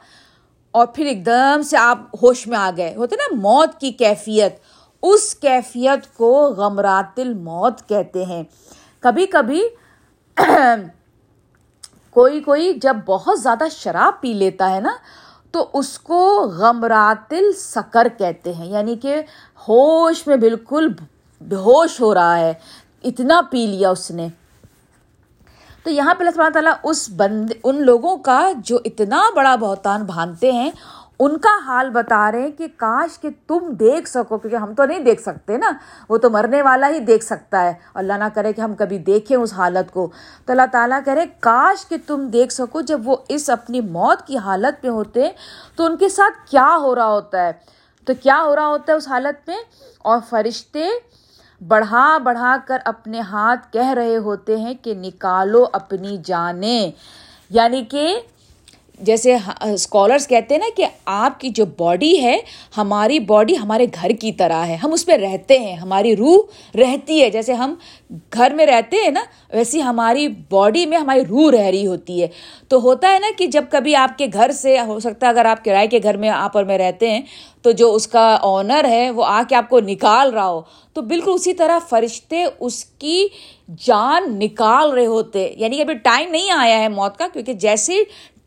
اور 0.70 0.86
پھر 0.86 1.06
ایک 1.06 1.26
دم 1.26 1.62
سے 1.62 1.76
آپ 1.76 1.98
ہوش 2.22 2.46
میں 2.46 2.58
آ 2.58 2.70
گئے۔ 2.76 2.94
ہوتے 2.96 3.16
نا، 3.16 3.36
موت 3.36 3.80
کی 3.80 3.90
کیفیت۔ 3.90 4.56
اس 5.02 5.34
کیفیت 5.34 6.16
کو 6.16 6.54
غمرات 6.56 7.20
الموت 7.20 7.88
کہتے 7.88 8.24
ہیں۔ 8.24 8.42
کبھی 9.00 9.26
کبھی 9.26 9.62
کوئی 12.10 12.40
کوئی 12.40 12.74
جب 12.74 12.96
بہت 13.06 13.40
زیادہ 13.40 13.64
شراب 13.70 14.20
پی 14.20 14.32
لیتا 14.32 14.70
ہے 14.70 14.80
نا، 14.80 14.90
تو 15.50 15.68
اس 15.72 15.98
کو 15.98 16.40
غمراتل 16.40 17.52
سکر 17.52 18.08
کہتے 18.18 18.54
ہیں۔ 18.54 18.66
یعنی 18.66 18.96
کہ 18.96 19.22
ہوش 19.68 20.26
میں 20.26 20.36
بالکل 20.36 20.88
بے 21.40 21.56
ہوش 21.56 22.00
ہو 22.00 22.14
رہا 22.14 22.38
ہے۔ 22.38 22.54
اتنا 23.04 23.40
پی 23.50 23.66
لیا 23.66 23.90
اس 23.90 24.10
نے۔ 24.10 24.28
تو 25.84 25.90
یہاں 25.90 26.14
پہ 26.14 26.24
اللہ 26.24 26.50
تعالیٰ 26.50 26.72
اس 26.82 27.10
بند 27.16 27.50
ان 27.64 27.82
لوگوں 27.82 28.16
کا 28.16 28.52
جو 28.56 28.78
اتنا 28.84 29.22
بڑا 29.36 29.56
بہتان 29.56 30.04
بھانتے 30.04 30.52
ہیں 30.52 30.70
ان 31.18 31.38
کا 31.38 31.64
حال 31.64 31.90
بتا 31.90 32.32
رہے 32.32 32.42
ہیں 32.42 32.50
کہ 32.50 32.66
کاش 32.76 33.18
کہ 33.18 33.28
تم 33.46 33.58
دیکھ 33.70 34.08
سکو، 34.08 34.38
کیونکہ 34.38 34.56
ہم 34.56 34.74
تو 34.74 34.84
نہیں 34.84 34.98
دیکھ 34.98 35.22
سکتے 35.22 35.56
نا۔ 35.56 35.70
وہ 36.08 36.18
تو 36.18 36.30
مرنے 36.30 36.62
والا 36.62 36.88
ہی 36.88 36.98
دیکھ 36.98 37.24
سکتا 37.24 37.62
ہے۔ 37.62 37.72
اللہ 37.94 38.12
نہ 38.12 38.24
کرے 38.34 38.52
کہ 38.52 38.60
ہم 38.60 38.74
کبھی 38.74 38.98
دیکھیں 38.98 39.36
اس 39.36 39.52
حالت 39.52 39.92
کو۔ 39.92 40.10
تو 40.46 40.52
اللہ 40.52 40.62
تعالیٰ 40.72 41.00
کرے، 41.04 41.26
کاش 41.40 41.88
کہ 41.88 41.96
تم 42.06 42.28
دیکھ 42.28 42.52
سکو، 42.52 42.80
جب 42.80 43.00
وہ 43.04 43.16
اس 43.28 43.50
اپنی 43.50 43.80
موت 43.80 44.26
کی 44.26 44.38
حالت 44.38 44.84
میں 44.84 44.92
ہوتے، 44.92 45.30
تو 45.76 45.84
ان 45.84 45.96
کے 45.96 46.08
ساتھ 46.08 46.50
کیا 46.50 46.78
ہو 46.80 46.94
رہا 46.94 47.06
ہوتا 47.06 47.46
ہے؟ 47.46 47.52
تو 48.04 48.12
کیا 48.22 48.42
ہو 48.46 48.56
رہا 48.56 48.66
ہوتا 48.66 48.92
ہے 48.92 48.96
اس 48.96 49.08
حالت 49.08 49.48
میں؟ 49.48 49.58
اور 49.98 50.18
فرشتے 50.28 50.88
بڑھا 51.68 52.18
بڑھا 52.18 52.56
کر 52.66 52.78
اپنے 52.84 53.20
ہاتھ 53.20 53.72
کہہ 53.72 53.90
رہے 53.90 54.16
ہوتے 54.16 54.56
ہیں 54.56 54.74
کہ 54.82 54.94
نکالو 54.94 55.64
اپنی 55.72 56.18
جانیں۔ 56.24 56.90
یعنی 57.50 57.84
کہ 57.84 58.20
جیسے 59.00 59.34
ہاں، 59.34 59.66
اسکالرس 59.66 60.28
کہتے 60.28 60.54
ہیں 60.54 60.58
نا 60.58 60.68
کہ 60.76 60.86
آپ 61.04 61.40
کی 61.40 61.48
جو 61.48 61.64
باڈی 61.78 62.22
ہے، 62.22 62.38
ہماری 62.76 63.18
باڈی 63.18 63.56
ہمارے 63.56 63.86
گھر 64.02 64.10
کی 64.10 64.32
طرح 64.32 64.66
ہے۔ 64.66 64.74
ہم 64.74 64.92
اس 64.92 65.06
پہ 65.06 65.12
رہتے 65.12 65.58
ہیں، 65.58 65.74
ہماری 65.74 66.16
روح 66.16 66.38
رہتی 66.76 67.22
ہے۔ 67.22 67.30
جیسے 67.30 67.52
ہم 67.52 67.74
گھر 68.10 68.54
میں 68.54 68.66
رہتے 68.66 68.96
ہیں 68.96 69.10
نا، 69.10 69.20
ویسی 69.52 69.82
ہماری 69.82 70.28
باڈی 70.50 70.86
میں 70.86 70.98
ہماری 70.98 71.20
روح 71.20 71.50
رہ 71.50 71.66
رہی 71.66 71.86
ہوتی 71.86 72.22
ہے۔ 72.22 72.26
تو 72.68 72.80
ہوتا 72.80 73.12
ہے 73.12 73.18
نا 73.18 73.26
کہ 73.38 73.46
جب 73.46 73.64
کبھی 73.70 73.96
آپ 73.96 74.18
کے 74.18 74.26
گھر 74.32 74.52
سے، 74.52 74.76
ہو 74.80 75.00
سکتا 75.00 75.26
ہے 75.26 75.30
اگر 75.30 75.44
آپ 75.44 75.64
کرائے 75.64 75.86
کے 75.86 75.98
گھر 76.02 76.16
میں 76.16 76.28
آپ 76.28 76.56
اور 76.56 76.64
میں 76.64 76.78
رہتے 76.78 77.10
ہیں، 77.10 77.20
تو 77.62 77.70
جو 77.70 77.94
اس 77.94 78.08
کا 78.08 78.38
آنر 78.42 78.84
ہے، 78.88 79.10
وہ 79.10 79.24
آ 79.24 79.42
کے 79.48 79.54
آپ 79.54 79.68
کو 79.68 79.80
نکال 79.80 80.30
رہا 80.30 80.50
ہو۔ 80.50 80.60
تو 80.92 81.02
بالکل 81.02 81.30
اسی 81.34 81.52
طرح 81.52 81.78
فرشتے 81.88 82.44
اس 82.60 82.84
کی 82.84 83.26
جان 83.86 84.38
نکال 84.38 84.90
رہے 84.90 85.06
ہوتے۔ 85.06 85.54
یعنی 85.56 85.76
کہ 85.76 85.82
ابھی 85.82 85.94
ٹائم 85.94 86.30
نہیں 86.30 86.50
آیا 86.50 86.78
ہے 86.78 86.88
موت 86.88 87.16
کا، 87.16 87.26
کیونکہ 87.32 87.52
جیسے 87.52 87.94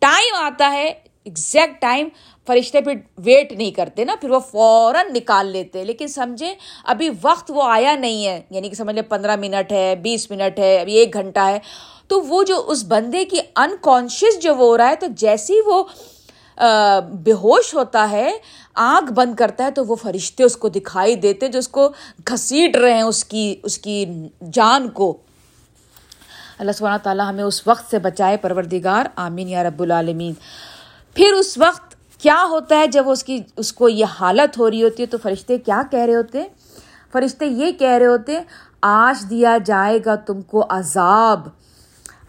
ٹائم 0.01 0.35
آتا 0.35 0.71
ہے 0.71 0.87
ایگزیکٹ 1.23 1.81
ٹائم 1.81 2.07
فرشتے 2.47 2.81
پھر 2.81 2.93
ویٹ 3.17 3.51
نہیں 3.51 3.71
کرتے 3.71 4.05
نا، 4.05 4.15
پھر 4.21 4.29
وہ 4.29 4.39
فوراً 4.39 5.05
نکال 5.15 5.47
لیتے۔ 5.47 5.83
لیکن 5.83 6.07
سمجھے 6.07 6.55
ابھی 6.83 7.09
وقت 7.21 7.51
وہ 7.55 7.63
آیا 7.63 7.95
نہیں 7.95 8.27
ہے۔ 8.27 8.41
یعنی 8.49 8.69
کہ 8.69 8.75
سمجھ 8.75 8.95
لیں 8.95 9.03
پندرہ 9.03 9.35
منٹ 9.35 9.71
ہے، 9.71 9.95
بیس 9.95 10.31
منٹ 10.31 10.59
ہے، 10.59 10.77
ابھی 10.77 10.93
ایک 10.93 11.13
گھنٹہ 11.13 11.39
ہے۔ 11.39 11.59
تو 12.07 12.21
وہ 12.21 12.43
جو 12.43 12.63
اس 12.67 12.83
بندے 12.87 13.25
کی 13.25 13.37
انکانشیس 13.55 14.39
جو 14.39 14.55
وہ 14.55 14.65
ہو 14.65 14.77
رہا 14.77 14.89
ہے، 14.89 14.95
تو 14.95 15.07
جیسی 15.09 15.55
وہ 15.65 15.83
بے 17.13 17.31
ہوش 17.31 17.73
ہوتا 17.73 18.11
ہے، 18.11 18.31
آنکھ 18.75 19.13
بند 19.13 19.35
کرتا 19.35 19.63
ہے، 19.63 19.71
تو 19.71 19.85
وہ 19.85 19.95
فرشتے 19.95 20.43
اس 20.43 20.57
کو 20.57 20.69
دکھائی 20.69 21.15
دیتے، 21.15 21.47
جو 21.47 21.59
اس 21.59 21.67
کو 21.67 21.89
گھسیٹ 22.27 22.75
رہے 22.75 22.93
ہیں، 22.93 23.01
اس 23.01 23.25
کی 23.25 23.55
اس 23.63 23.77
کی 23.77 24.05
جان 24.51 24.89
کو۔ 24.89 25.17
اللہ 26.59 26.71
سبحانہ 26.71 26.97
تعالیٰ 27.03 27.29
ہمیں 27.29 27.43
اس 27.43 27.67
وقت 27.67 27.91
سے 27.91 27.99
بچائے 27.99 28.37
پروردگار، 28.37 29.05
آمین 29.15 29.49
یا 29.49 29.63
رب 29.63 29.81
العالمین۔ 29.81 30.33
پھر 31.15 31.33
اس 31.33 31.57
وقت 31.57 31.95
کیا 32.21 32.45
ہوتا 32.49 32.79
ہے 32.79 32.87
جب 32.87 33.09
اس 33.09 33.23
کی، 33.23 33.39
اس 33.57 33.73
کو 33.73 33.89
یہ 33.89 34.05
حالت 34.19 34.57
ہو 34.57 34.69
رہی 34.71 34.83
ہوتی 34.83 35.03
ہے 35.03 35.07
تو 35.07 35.17
فرشتے 35.17 35.57
کیا 35.57 35.81
کہہ 35.91 35.99
رہے 35.99 36.15
ہوتے 36.15 36.43
فرشتے 37.13 37.45
یہ 37.45 37.71
کہہ 37.71 37.97
رہے 37.99 38.05
ہوتے 38.05 38.39
آج 38.81 39.29
دیا 39.29 39.57
جائے 39.65 39.99
گا 40.05 40.15
تم 40.15 40.41
کو 40.41 40.65
عذاب 40.69 41.47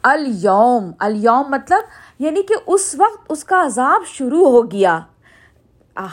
الوم 0.02 0.90
الوم 0.98 1.50
مطلب 1.50 1.78
یعنی 2.18 2.42
کہ 2.42 2.54
اس 2.66 2.94
وقت 2.98 3.26
اس 3.28 3.44
کا 3.44 3.64
عذاب 3.66 4.06
شروع 4.06 4.50
ہو 4.50 4.70
گیا۔ 4.70 5.00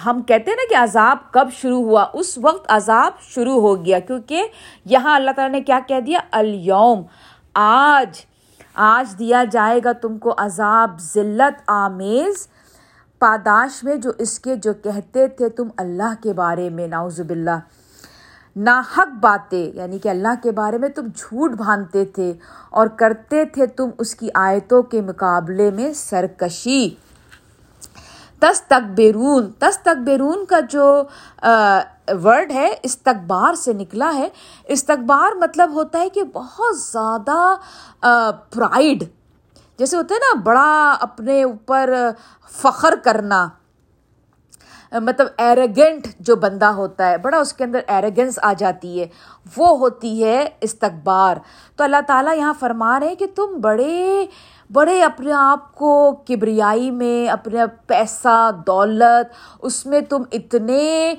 ہم 0.05 0.21
کہتے 0.21 0.51
ہیں 0.51 0.57
نا 0.57 0.63
کہ 0.69 0.83
عذاب 0.83 1.17
کب 1.31 1.47
شروع 1.61 1.83
ہوا؟ 1.83 2.05
اس 2.13 2.37
وقت 2.37 2.65
عذاب 2.67 3.21
شروع 3.21 3.61
ہو 3.61 3.85
گیا، 3.85 3.99
کیونکہ 3.99 4.47
یہاں 4.85 5.15
اللہ 5.15 5.31
تعالیٰ 5.31 5.51
نے 5.51 5.61
کیا 5.61 5.79
کہہ 5.87 5.99
دیا؟ 5.99 6.19
الوم 6.31 7.01
آج 7.61 8.25
آج 8.73 9.19
دیا 9.19 9.43
جائے 9.51 9.79
گا 9.83 9.91
تم 9.91 10.17
کو 10.17 10.33
عذاب، 10.37 10.99
ذلت، 10.99 11.61
آمیز، 11.67 12.47
پاداش 13.19 13.83
میں 13.83 13.95
جو 13.95 14.11
اس 14.17 14.39
کے 14.39 14.55
جو 14.55 14.73
کہتے 14.73 15.27
تھے 15.27 15.49
تم 15.49 15.67
اللہ 15.77 16.13
کے 16.23 16.33
بارے 16.33 16.69
میں 16.69 16.87
ناؤز 16.87 17.19
باللہ۔ 17.21 17.57
ناحق 18.55 19.13
باتیں 19.19 19.71
یعنی 19.75 19.99
کہ 19.99 20.09
اللہ 20.09 20.41
کے 20.43 20.51
بارے 20.51 20.77
میں 20.77 20.89
تم 20.89 21.07
جھوٹ 21.15 21.51
باندھتے 21.51 22.05
تھے 22.05 22.33
اور 22.69 22.87
کرتے 22.87 23.45
تھے 23.45 23.65
تم 23.65 23.89
اس 23.97 24.15
کی 24.15 24.29
آیتوں 24.33 24.81
کے 24.83 25.01
مقابلے 25.01 25.71
میں 25.71 25.93
سرکشی۔ 25.93 26.89
تس 28.39 28.61
تک 28.61 28.89
بیرون 28.95 29.51
تس 29.59 29.77
تک 29.77 29.97
بیرون 30.05 30.45
کا 30.45 30.59
جو 30.59 31.03
ورڈ 32.23 32.51
ہے، 32.51 32.69
استقبار 32.83 33.53
سے 33.53 33.73
نکلا 33.73 34.11
ہے. 34.15 34.27
استقبار 34.75 35.35
مطلب 35.37 35.73
ہوتا 35.73 35.99
ہے 35.99 36.09
کہ 36.09 36.23
بہت 36.33 36.77
زیادہ 36.79 37.55
پرائڈ 38.49 39.03
جیسے 39.79 39.95
ہوتا 39.97 40.15
ہے 40.15 40.19
نا، 40.19 40.39
بڑا 40.41 40.97
اپنے 41.01 41.41
اوپر 41.43 41.93
فخر 42.51 42.95
کرنا. 43.03 43.47
مطلب 44.93 45.27
ایروگینٹ 45.37 46.07
جو 46.19 46.35
بندہ 46.35 46.65
ہوتا 46.75 47.09
ہے، 47.09 47.17
بڑا 47.17 47.37
اس 47.37 47.53
کے 47.53 47.63
اندر 47.63 47.79
ایروگینس 47.87 48.39
آ 48.41 48.51
جاتی 48.57 48.99
ہے. 48.99 49.05
وہ 49.57 49.77
ہوتی 49.79 50.23
ہے 50.23 50.47
استقبار. 50.61 51.37
تو 51.75 51.83
اللہ 51.83 52.01
تعالیٰ 52.07 52.35
یہاں 52.37 52.53
فرما 52.59 52.99
رہے 52.99 53.07
ہیں 53.07 53.15
کہ 53.15 53.27
تم 53.35 53.59
بڑے 53.61 54.25
بڑے 54.73 55.03
اپنے 55.03 55.31
آپ 55.33 55.75
کو 55.75 56.11
کبریائی 56.27 56.91
میں، 56.91 57.29
اپنے 57.29 57.59
پیسہ، 57.87 58.51
دولت، 58.67 59.33
اس 59.61 59.85
میں 59.85 60.01
تم 60.01 60.23
اتنے 60.31 61.13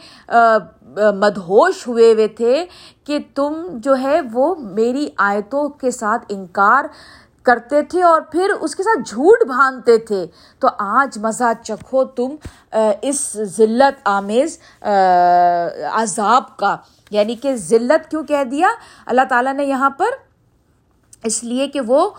مدہوش 0.94 1.88
ہوئے 1.88 2.12
ہوئے 2.12 2.28
تھے 2.28 2.66
کہ 3.04 3.18
تم 3.34 3.52
جو 3.72 3.96
ہے 4.02 4.20
وہ 4.32 4.54
میری 4.54 5.08
آیتوں 5.16 5.68
کے 5.68 5.90
ساتھ 5.90 6.24
انکار 6.28 6.84
کرتے 7.42 7.82
تھے 7.82 8.02
اور 8.02 8.20
پھر 8.20 8.50
اس 8.60 8.76
کے 8.76 8.82
ساتھ 8.82 9.08
جھوٹ 9.08 9.46
باندھتے 9.48 9.98
تھے۔ 9.98 10.26
تو 10.58 10.68
آج 10.78 11.18
مزہ 11.18 11.52
چکھو 11.62 12.04
تم 12.04 12.28
اس 13.02 13.36
ذلت 13.56 14.00
آمیز 14.04 14.58
عذاب 15.92 16.56
کا۔ 16.56 16.76
یعنی 17.10 17.34
کہ 17.34 17.56
ذلت 17.56 18.10
کیوں 18.10 18.24
کہہ 18.24 18.44
دیا؟ 18.44 18.68
اللہ 19.06 19.20
تعالیٰ 19.28 19.54
نے 19.54 19.64
یہاں 19.64 19.90
پر 19.90 20.06
اس 21.24 21.44
لیے 21.44 21.68
کہ 21.68 21.80
وہ 21.80 22.10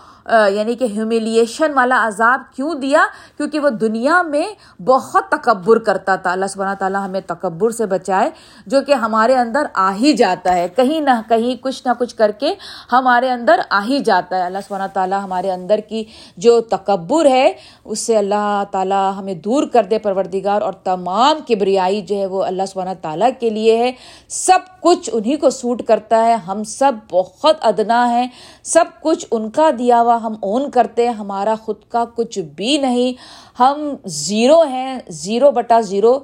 یعنی 0.50 0.74
کہ 0.74 0.84
ہیوملیشن 0.84 1.72
والا 1.74 2.04
عذاب 2.06 2.40
کیوں 2.56 2.74
دیا؟ 2.74 3.04
کیونکہ 3.36 3.60
وہ 3.60 3.70
دنیا 3.70 4.22
میں 4.22 4.82
بہت 4.82 5.22
تکبر 5.30 5.78
کرتا 5.78 6.16
تھا۔ 6.16 6.32
اللہ 6.32 6.46
سبحانہ 6.46 6.74
تعالیٰ 6.78 7.04
ہمیں 7.04 7.20
تکبر 7.26 7.70
سے 7.70 7.86
بچائے، 7.86 8.30
جو 8.66 8.80
کہ 8.80 8.92
ہمارے 8.92 9.34
اندر 9.34 9.66
آ 9.74 9.92
ہی 9.92 10.12
جاتا 10.12 10.54
ہے۔ 10.54 10.68
کہیں 10.68 11.00
نہ 11.00 11.10
کہیں 11.28 11.62
کچھ 11.62 11.82
نہ 11.86 11.92
کچھ 11.98 12.16
کر 12.16 12.30
کے 12.30 12.54
ہمارے 12.92 13.30
اندر 13.30 13.60
آ 13.70 13.80
ہی 13.84 13.98
جاتا 13.98 14.36
ہے۔ 14.36 14.42
اللہ 14.42 14.58
سبحانہ 14.68 14.86
تعالیٰ 14.92 15.22
ہمارے 15.22 15.52
اندر 15.52 15.80
کی 15.88 16.04
جو 16.36 16.60
تکبر 16.60 17.26
ہے، 17.26 17.52
اس 17.84 17.98
سے 17.98 18.18
اللہ 18.18 18.62
تعالیٰ 18.70 19.12
ہمیں 19.18 19.34
دور 19.34 19.66
کر 19.72 19.84
دے 19.84 19.98
پروردگار۔ 19.98 20.62
اور 20.62 20.72
تمام 20.72 21.36
کبریائی 21.48 22.02
جو 22.02 22.16
ہے 22.16 22.26
وہ 22.26 22.44
اللہ 22.44 22.62
سبحانہ 22.68 22.94
تعالیٰ 23.02 23.30
کے 23.40 23.50
لیے 23.50 23.76
ہے۔ 23.76 23.92
سب 24.28 24.58
کچھ 24.80 25.10
انہیں 25.12 25.36
کو 25.36 25.50
سوٹ 25.50 25.82
کرتا 25.82 26.24
ہے۔ 26.26 26.34
ہم 26.34 26.64
سب 26.64 26.92
بہت 27.10 27.56
ادنا 27.60 28.10
ہیں۔ 28.10 28.28
سب 28.62 28.84
کچھ 29.00 29.26
ان 29.30 29.50
کا 29.50 29.70
دیا 29.78 30.00
ہوا 30.00 30.16
ہم 30.16 30.34
اون 30.40 30.70
کرتے 30.70 31.06
ہیں 31.06 31.14
ہمارا 31.14 31.54
خود 31.62 31.76
کا 31.88 32.04
کچھ 32.16 32.38
بھی 32.38 32.78
نہیں۔ 32.78 33.12
ہم 33.60 33.94
زیرو 34.04 34.62
ہیں، 34.62 34.98
زیرو 35.08 35.50
بٹا 35.50 35.80
زیرو 35.80 36.18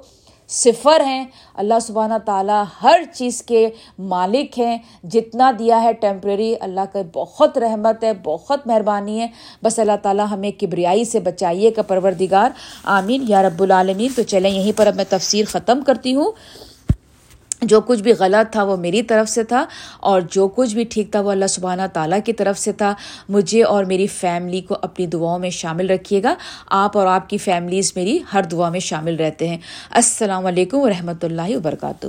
صفر 0.49 1.01
ہیں۔ 1.01 1.27
اللہ 1.55 1.75
سبحانہ 1.83 2.15
تعالیٰ 2.27 2.65
ہر 2.83 3.01
چیز 3.15 3.43
کے 3.43 3.69
مالک 3.99 4.59
ہیں۔ 4.59 4.79
جتنا 5.05 5.53
دیا 5.59 5.83
ہے 5.83 5.93
ٹیمپریری 5.93 6.55
اللہ 6.61 6.81
کا 6.93 6.99
بہت 7.13 7.59
رحمت 7.59 8.05
ہے، 8.05 8.13
بہت 8.25 8.67
مہربانی 8.67 9.21
ہے۔ 9.21 9.27
بس 9.65 9.79
اللہ 9.79 9.93
تعالیٰ 10.03 10.27
ہمیں 10.31 10.51
کبریائی 10.61 11.05
سے 11.05 11.21
بچائیے 11.21 11.71
کا 11.71 11.83
پروردگار، 11.83 12.51
آمین۔ 12.85 13.25
یا 13.29 13.43
رب 13.43 13.63
العالمین، 13.63 14.09
تو 14.17 14.23
چلیں، 14.23 14.51
یہیں 14.51 14.73
پر 14.77 14.87
اب 14.87 14.95
میں 14.95 15.05
تفسیر 15.09 15.45
ختم 15.45 15.81
کرتی 15.87 16.15
ہوں۔ 16.15 16.33
جو 17.63 17.81
کچھ 17.81 18.03
بھی 18.03 18.13
غلط 18.19 18.53
تھا 18.53 18.63
وہ 18.63 18.77
میری 18.77 19.03
طرف 19.03 19.29
سے 19.29 19.45
تھا 19.45 19.67
اور 20.01 20.21
جو 20.31 20.49
کچھ 20.49 20.75
بھی 20.75 20.85
ٹھیک 20.85 21.13
تھا 21.13 21.21
وہ 21.21 21.31
اللہ 21.31 21.47
سبحانہ 21.47 21.83
تعالیٰ 21.93 22.19
کی 22.25 22.33
طرف 22.33 22.59
سے 22.59 22.73
تھا۔ 22.73 22.95
مجھے 23.29 23.63
اور 23.63 23.85
میری 23.85 24.07
فیملی 24.07 24.61
کو 24.61 24.77
اپنی 24.83 25.07
دعاؤں 25.07 25.39
میں 25.39 25.51
شامل 25.51 25.91
رکھیے 25.91 26.23
گا۔ 26.23 26.35
آپ 26.67 26.99
اور 26.99 27.07
آپ 27.07 27.29
کی 27.29 27.39
فیملیز 27.39 27.93
میری 27.97 28.19
ہر 28.33 28.43
دعا 28.43 28.69
میں 28.69 28.81
شامل 28.81 29.17
رہتے 29.17 29.49
ہیں۔ 29.49 29.59
السلام 29.91 30.47
علیکم 30.47 30.79
ورحمۃ 30.79 31.23
اللہ 31.23 31.57
وبرکاتہ۔ 31.57 32.07